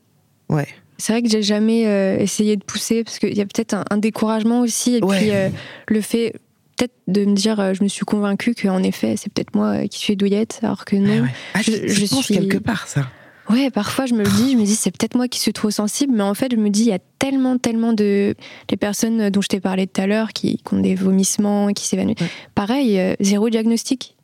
[0.49, 0.68] Ouais.
[0.99, 3.85] C'est vrai que j'ai jamais euh, essayé de pousser parce qu'il y a peut-être un,
[3.91, 5.19] un découragement aussi et Ouais.
[5.19, 5.49] puis euh,
[5.87, 6.35] le fait
[6.77, 9.99] peut-être de me dire euh, je me suis convaincue qu'en effet c'est peut-être moi qui
[10.01, 11.23] suis douillette alors que non.
[11.23, 11.29] Ouais.
[11.55, 13.07] Ah, Je- je, je pense suis- quelque part ça.
[13.49, 15.71] Ouais, parfois je me le dis, je me dis c'est peut-être moi qui suis trop
[15.71, 18.35] sensible, mais en fait je me dis il y a tellement, tellement de
[18.71, 21.87] les personnes dont je t'ai parlé tout à l'heure qui, qui ont des vomissements, qui
[21.87, 22.21] s'évanouissent.
[22.21, 22.29] Ouais.
[22.55, 24.17] Pareil, zéro diagnostic,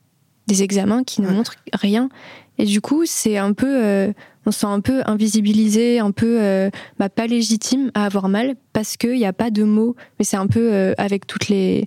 [0.47, 2.09] des examens qui ne montrent rien.
[2.59, 4.13] Et du coup c'est un peu,
[4.47, 8.55] on se sent un peu invisibilisé, un peu euh, bah, pas légitime à avoir mal
[8.73, 9.97] parce qu'il n'y a pas de mots.
[10.19, 11.87] Mais c'est un peu euh, avec toutes les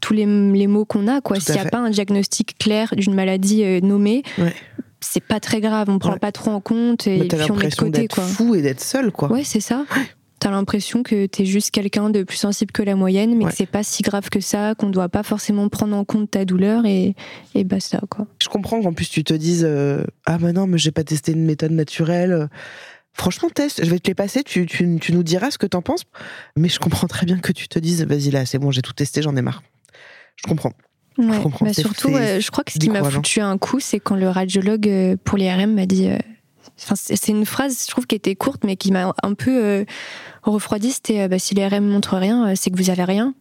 [0.00, 1.70] tous les, les mots qu'on a S'il n'y a fait.
[1.70, 4.22] pas un diagnostic clair d'une maladie euh, nommée.
[4.38, 4.54] Ouais.
[5.00, 6.18] C'est pas très grave, on prend Ouais.
[6.18, 8.24] pas trop en compte et t'as puis on met de côté quoi.
[8.24, 9.30] fou et d'être seul, quoi.
[9.32, 9.84] Ouais, c'est ça.
[10.46, 13.50] T'as l'impression que t'es juste quelqu'un de plus sensible que la moyenne, mais Ouais.
[13.50, 16.44] que c'est pas si grave que ça, qu'on doit pas forcément prendre en compte ta
[16.44, 17.16] douleur et,
[17.56, 18.28] et basta, quoi.
[18.40, 21.32] Je comprends qu'en plus tu te dises euh, ah bah non mais j'ai pas testé
[21.32, 22.48] une méthode naturelle.
[23.12, 25.82] Franchement teste, je vais te les passer, tu, tu, tu nous diras ce que t'en
[25.82, 26.02] penses.
[26.56, 28.92] Mais je comprends très bien que tu te dises vas-y là c'est bon j'ai tout
[28.92, 29.64] testé j'en ai marre.
[30.36, 30.72] Je comprends.
[31.18, 31.40] Ouais.
[31.42, 34.14] comprends, Bah, surtout, euh, je crois que ce qui m'a foutu un coup, c'est quand
[34.16, 36.06] le radiologue euh, pour les RM m'a dit.
[36.08, 36.18] euh,
[36.82, 39.84] Enfin, c'est une phrase, je trouve, qui était courte, mais qui m'a un peu euh,
[40.42, 40.92] refroidi.
[40.92, 43.34] C'était euh, bah, si les RM montrent rien, euh, c'est que vous avez rien.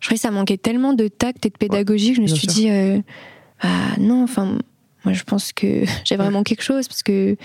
[0.00, 2.40] Je trouvais que ça manquait tellement de tact et de pédagogie que je me suis
[2.48, 2.52] sûr.
[2.52, 3.00] dit, euh,
[3.60, 3.68] ah
[3.98, 4.58] non, enfin,
[5.04, 7.36] moi je pense que j'ai vraiment quelque chose parce que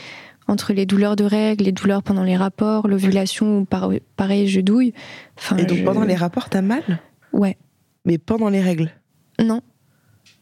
[0.47, 4.93] entre les douleurs de règles, les douleurs pendant les rapports, l'ovulation, par- pareil, je douille.
[5.37, 6.83] Enfin, Et donc je- pendant les rapports t'as mal?
[7.33, 7.57] Ouais,
[8.05, 8.89] Mais pendant les règles?
[9.39, 9.61] Non,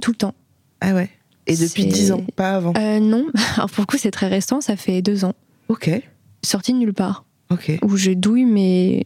[0.01, 0.35] tout le temps.
[0.79, 1.09] Ah ouais.
[1.47, 2.73] Et depuis C'est- 10 ans, pas avant.
[2.77, 3.25] Euh, non,
[3.57, 5.33] alors pour le coup c'est très récent, ça fait deux ans.
[5.69, 5.89] Ok,
[6.43, 7.79] Sorti de nulle part, ok.
[7.83, 9.05] où je douille, mais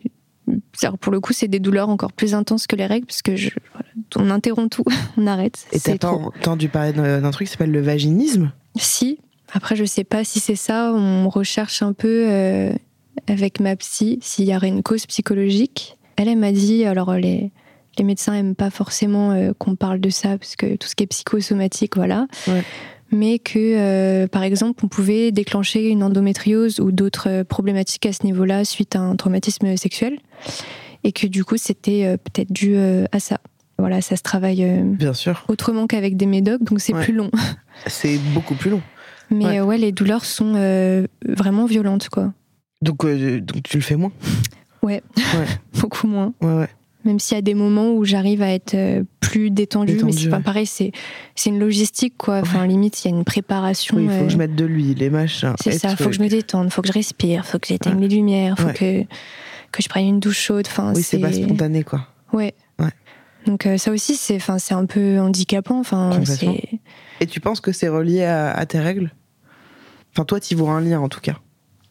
[0.84, 3.36] alors pour le coup c'est des douleurs encore plus intenses que les règles, parce que
[3.36, 4.84] je, voilà, on interrompt tout,
[5.18, 5.66] on arrête.
[5.72, 9.20] Et t'as pas entendu parler d'un d'un truc qui s'appelle le vaginisme Si,
[9.54, 12.74] après je sais pas si c'est ça, on recherche un peu euh,
[13.28, 15.98] avec ma psy s'il y aurait une cause psychologique.
[16.16, 17.52] Elle, elle m'a dit, alors les,
[18.00, 21.04] les médecins aiment pas forcément euh, qu'on parle de ça, parce que tout ce qui
[21.04, 22.28] est psychosomatique, voilà.
[22.48, 22.64] Ouais.
[23.12, 28.14] Mais que, euh, par exemple, on pouvait déclencher une endométriose ou d'autres euh, problématiques à
[28.14, 30.18] ce niveau-là suite à un traumatisme sexuel.
[31.04, 33.38] Et que du coup, c'était peut-être dû à ça.
[33.78, 35.46] Voilà, ça se travaille Bien sûr.
[35.48, 37.04] autrement qu'avec des médocs, donc c'est Ouais.
[37.04, 37.32] plus long.
[37.88, 38.82] C'est beaucoup plus long.
[39.32, 39.62] Mais Ouais.
[39.62, 40.54] ouais, les douleurs sont
[41.26, 42.34] vraiment violentes, quoi.
[42.82, 44.12] Donc, donc tu le fais moins?
[44.84, 45.46] Ouais, Ouais.
[45.80, 46.34] beaucoup moins.
[46.42, 46.68] Ouais, ouais.
[47.06, 50.18] Même s'il y a des moments où j'arrive à être euh, plus détendue, mais Détendue,
[50.18, 50.44] c'est pas ouais.
[50.44, 50.92] pareil, c'est
[51.34, 52.40] c'est une logistique, quoi.
[52.40, 53.96] Enfin, limite, il y a une préparation.
[53.98, 55.54] Oui, il faut euh, que je mette de l'huile, les machins.
[55.62, 58.02] C'est ça, faut que je me détende, faut que je respire, faut que j'éteigne Ouais.
[58.02, 58.74] les lumières, faut Ouais.
[58.74, 59.04] que,
[59.72, 60.66] que je prenne une douche chaude.
[60.68, 62.06] Enfin, Oui, c'est pas spontané, quoi.
[62.34, 62.54] Ouais.
[62.80, 62.90] Ouais.
[63.46, 65.80] Donc euh, ça aussi, c'est enfin, c'est un peu handicapant.
[65.80, 66.20] Enfin,
[67.22, 69.12] Et tu penses que c'est relié à, à tes règles?
[70.14, 71.38] Enfin, toi, tu vois un lien, en tout cas.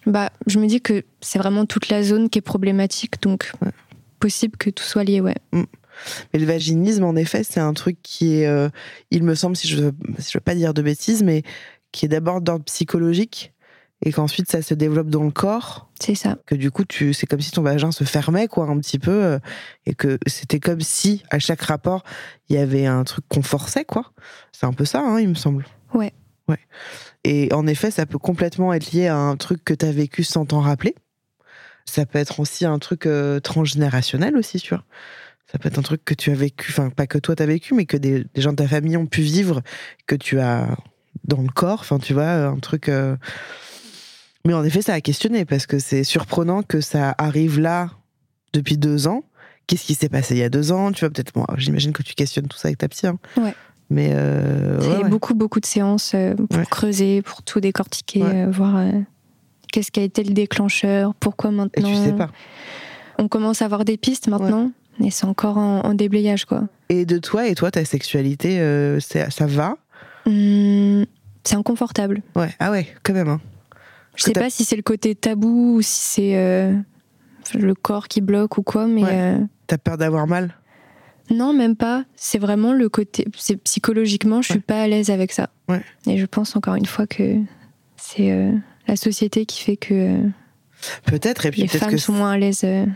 [0.07, 3.71] bah, je me dis que c'est vraiment toute la zone qui est problématique, donc Ouais.
[4.19, 5.37] Possible que tout soit lié, ouais.
[5.53, 8.69] Mais le vaginisme, en effet, c'est un truc qui est, euh,
[9.11, 11.43] il me semble, si je veux, si je veux pas dire de bêtises, mais
[11.93, 13.53] qui est d'abord d'ordre psychologique
[14.05, 15.91] et qu'ensuite ça se développe dans le corps.
[16.01, 16.39] C'est ça.
[16.47, 19.25] Que du coup, tu, c'est comme si ton vagin se fermait, quoi, un petit peu,
[19.25, 19.39] euh,
[19.87, 22.05] et que c'était comme si à chaque rapport
[22.49, 24.13] il y avait un truc qu'on forçait, quoi.
[24.53, 25.67] C'est un peu ça, hein, il me semble.
[25.95, 26.13] Ouais.
[26.49, 26.61] Ouais.
[27.25, 30.25] Et en effet, ça peut complètement être lié à un truc que tu as vécu
[30.25, 30.95] sans t'en rappeler.
[31.89, 34.85] Ça peut être aussi un truc euh, transgénérationnel aussi, tu vois.
[35.51, 37.73] Ça peut être un truc que tu as vécu, enfin pas que toi t'as vécu,
[37.75, 39.63] mais que des, des gens de ta famille ont pu vivre,
[40.07, 40.77] que tu as
[41.25, 42.89] dans le corps, enfin tu vois, un truc.
[42.91, 43.17] euh,
[44.45, 47.91] Mais en effet, ça a questionné parce que c'est surprenant que ça arrive là
[48.53, 49.25] depuis deux ans.
[49.67, 52.03] Qu'est-ce qui s'est passé il y a deux ans Tu vois, peut-être, bon, j'imagine que
[52.03, 53.07] tu questionnes tout ça avec ta psy.
[53.07, 53.19] hein.
[53.37, 53.55] Ouais.
[53.91, 55.09] Mais euh, ouais, ouais.
[55.09, 58.77] beaucoup, beaucoup de séances euh, pour creuser, pour tout décortiquer, voir
[59.73, 61.89] qu'est-ce qui a été le déclencheur, pourquoi Et maintenant.
[61.89, 62.31] tu sais pas.
[63.19, 66.65] On commence à avoir des pistes maintenant, mais c'est encore en, en déblayage, quoi.
[66.89, 69.77] Et de toi et toi, ta sexualité, euh, ça va?
[70.27, 71.05] Hum,
[71.45, 72.23] c'est inconfortable.
[72.37, 72.51] Ouais.
[72.59, 73.29] Ah ouais, quand même.
[73.29, 73.41] hein.
[74.17, 76.75] Je sais pas si c'est le côté tabou ou si c'est euh,
[77.55, 79.11] le corps qui bloque ou quoi, mais Ouais.
[79.13, 79.39] euh,
[79.69, 80.55] T'as peur d'avoir mal?
[81.31, 82.05] Non, même pas.
[82.17, 83.27] C'est vraiment le côté.
[83.37, 84.61] C'est psychologiquement, je suis Ouais.
[84.67, 85.51] pas à l'aise avec ça.
[85.69, 85.83] Ouais.
[86.07, 87.37] Et je pense encore une fois que
[87.97, 88.53] c'est euh,
[88.89, 90.29] la société qui fait que euh,
[91.05, 91.47] Peut-être.
[91.47, 92.63] Et puis les peut-être femmes que sont moins à l'aise.
[92.65, 92.87] euh.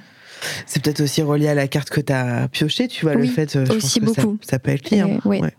[0.66, 3.56] c'est peut-être aussi relié à la carte que t'as piochée, tu vois, Oui, le fait.
[3.56, 4.38] euh, je aussi pense que beaucoup.
[4.42, 5.00] Ça, peut être lié.
[5.00, 5.20] hein.
[5.24, 5.40] Et, ouais.
[5.42, 5.54] Ouais.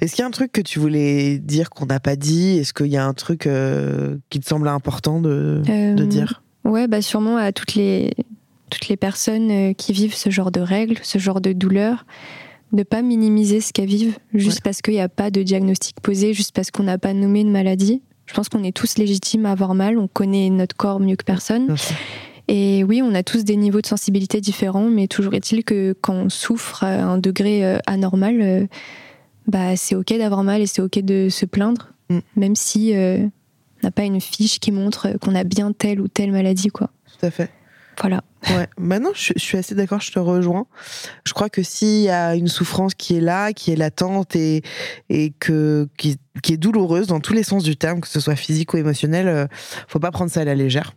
[0.00, 2.58] Est-ce qu'il y a un truc que tu voulais dire qu'on n'a pas dit?
[2.58, 6.42] Est-ce qu'il y a un truc euh, qui te semble important de, de dire?
[6.64, 8.10] Ouais, bah sûrement à toutes les
[8.70, 12.04] toutes les personnes qui vivent ce genre de règles, ce genre de douleurs,
[12.72, 16.34] ne pas minimiser ce qu'elles vivent juste parce qu'il n'y a pas de diagnostic posé,
[16.34, 18.02] juste parce qu'on n'a pas nommé une maladie.
[18.28, 21.24] Je pense qu'on est tous légitimes à avoir mal, on connaît notre corps mieux que
[21.24, 21.74] personne.
[22.46, 26.14] Et oui, on a tous des niveaux de sensibilité différents, mais toujours est-il que quand
[26.14, 28.66] on souffre à un degré euh, anormal, euh,
[29.46, 32.18] bah, c'est ok d'avoir mal et c'est ok de se plaindre, mm.
[32.36, 36.08] même si euh, on n'a pas une fiche qui montre qu'on a bien telle ou
[36.08, 36.68] telle maladie.
[36.68, 36.90] Quoi.
[37.18, 37.50] Tout à fait.
[38.00, 38.22] Voilà.
[38.50, 40.66] Ouais, maintenant je, suis assez d'accord, je te rejoins.
[41.26, 44.62] Je crois que s'il y a une souffrance qui est là, qui est latente et,
[45.08, 46.18] et que, qui,
[46.48, 49.48] est douloureuse dans tous les sens du terme, que ce soit physique ou émotionnel,
[49.88, 50.94] faut pas prendre ça à la légère.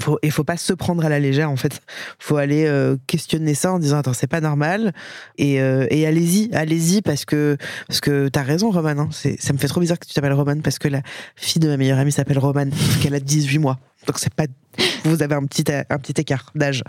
[0.00, 1.80] Faut, il faut pas se prendre à la légère en fait.
[2.18, 4.92] Faut aller euh, questionner ça en disant attends c'est pas normal
[5.38, 7.56] et, euh, et allez-y allez-y parce que
[7.88, 8.98] parce que t'as raison Roman.
[8.98, 9.08] Hein.
[9.12, 11.02] ça me fait trop bizarre que tu t'appelles Roman parce que la
[11.34, 12.66] fille de ma meilleure amie s'appelle Roman
[13.00, 14.46] qu'elle a 18 mois donc c'est pas
[15.04, 16.82] vous avez un petit un petit écart d'âge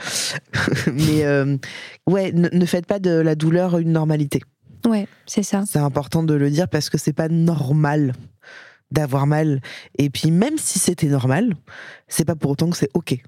[0.93, 1.57] mais euh,
[2.05, 4.41] ouais ne faites pas de la douleur une normalité.
[4.85, 5.63] Ouais c'est ça.
[5.67, 8.13] C'est important de le dire parce que c'est pas normal
[8.91, 9.61] d'avoir mal.
[9.97, 11.55] Et puis même si c'était normal,
[12.07, 13.21] c'est pas pour autant que c'est ok.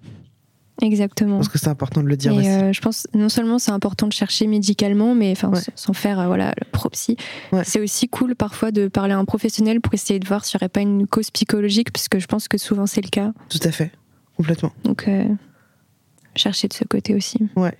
[0.81, 1.37] Exactement.
[1.37, 2.47] Parce que c'est important de le dire aussi.
[2.47, 6.27] Euh, je pense non seulement c'est important de chercher médicalement, mais enfin sans faire euh,
[6.27, 7.17] voilà le propsy.
[7.63, 10.63] C'est aussi cool parfois de parler à un professionnel pour essayer de voir s'il n'y
[10.63, 13.33] aurait pas une cause psychologique, puisque je pense que souvent c'est le cas.
[13.49, 13.91] Tout à fait,
[14.37, 14.71] complètement.
[14.83, 15.25] Donc euh,
[16.35, 17.39] chercher de ce côté aussi.
[17.55, 17.77] Ouais.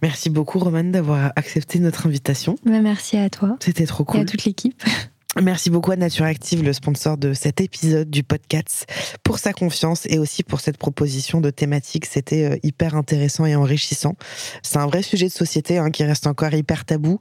[0.00, 2.56] Merci beaucoup Romane d'avoir accepté notre invitation.
[2.64, 3.56] Bah, merci à toi.
[3.60, 4.20] C'était trop cool.
[4.20, 4.82] Et à toute l'équipe.
[5.40, 8.84] Merci beaucoup à Nature Active, le sponsor de cet épisode du podcast,
[9.24, 12.04] pour sa confiance et aussi pour cette proposition de thématique.
[12.04, 14.14] C'était euh, hyper intéressant et enrichissant.
[14.62, 17.18] C'est un vrai sujet de société hein, qui reste encore hyper tabou,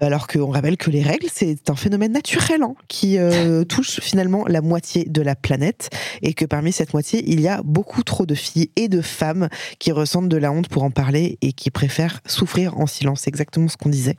[0.00, 4.44] alors qu'on rappelle que les règles, c'est un phénomène naturel hein, qui euh, touche finalement
[4.46, 5.90] la moitié de la planète
[6.22, 9.48] et que parmi cette moitié, il y a beaucoup trop de filles et de femmes
[9.80, 13.22] qui ressentent de la honte pour en parler et qui préfèrent souffrir en silence.
[13.22, 14.16] C'est exactement ce qu'on disait.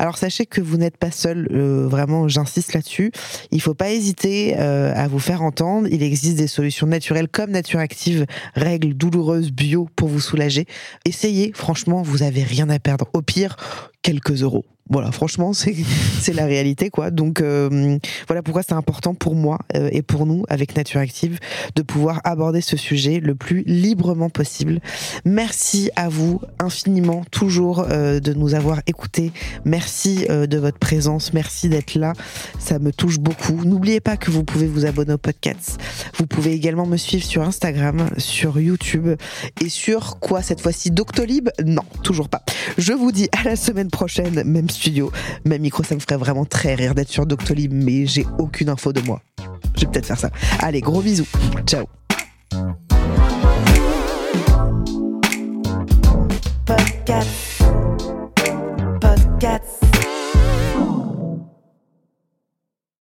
[0.00, 3.12] Alors sachez que vous n'êtes pas seul, euh, vraiment, j'insiste là-dessus.
[3.50, 5.88] Il faut pas hésiter euh, à vous faire entendre.
[5.90, 10.66] Il existe des solutions naturelles comme Nature Active, règles douloureuses bio pour vous soulager.
[11.04, 13.06] Essayez, franchement, vous avez rien à perdre.
[13.12, 13.56] Au pire,
[14.02, 14.64] quelques euros.
[14.90, 15.52] Voilà, franchement,
[16.20, 17.10] c'est la réalité, quoi.
[17.10, 21.38] Donc, euh, voilà pourquoi c'est important pour moi euh, et pour nous, avec Nature Active,
[21.76, 24.80] de pouvoir aborder ce sujet le plus librement possible.
[25.24, 29.32] Merci à vous infiniment, toujours, euh, de nous avoir écoutés.
[29.64, 31.32] Merci de votre présence.
[31.32, 32.12] Merci d'être là.
[32.58, 33.64] Ça me touche beaucoup.
[33.64, 35.78] N'oubliez pas que vous pouvez vous abonner au podcast.
[36.16, 39.08] Vous pouvez également me suivre sur Instagram, sur YouTube
[39.60, 41.48] et sur quoi cette fois-ci Doctolib?
[41.64, 42.42] Non, toujours pas.
[42.78, 45.12] Je vous dis à la semaine prochaine, même studio.
[45.44, 48.92] Même micro, ça me ferait vraiment très rire d'être sur Doctolib, mais j'ai aucune info
[48.92, 49.20] de moi.
[49.76, 50.30] Je vais peut-être faire ça.
[50.58, 51.28] Allez, gros bisous.
[51.66, 51.86] Ciao.
[56.66, 57.62] Podcast.
[59.00, 59.81] Podcast.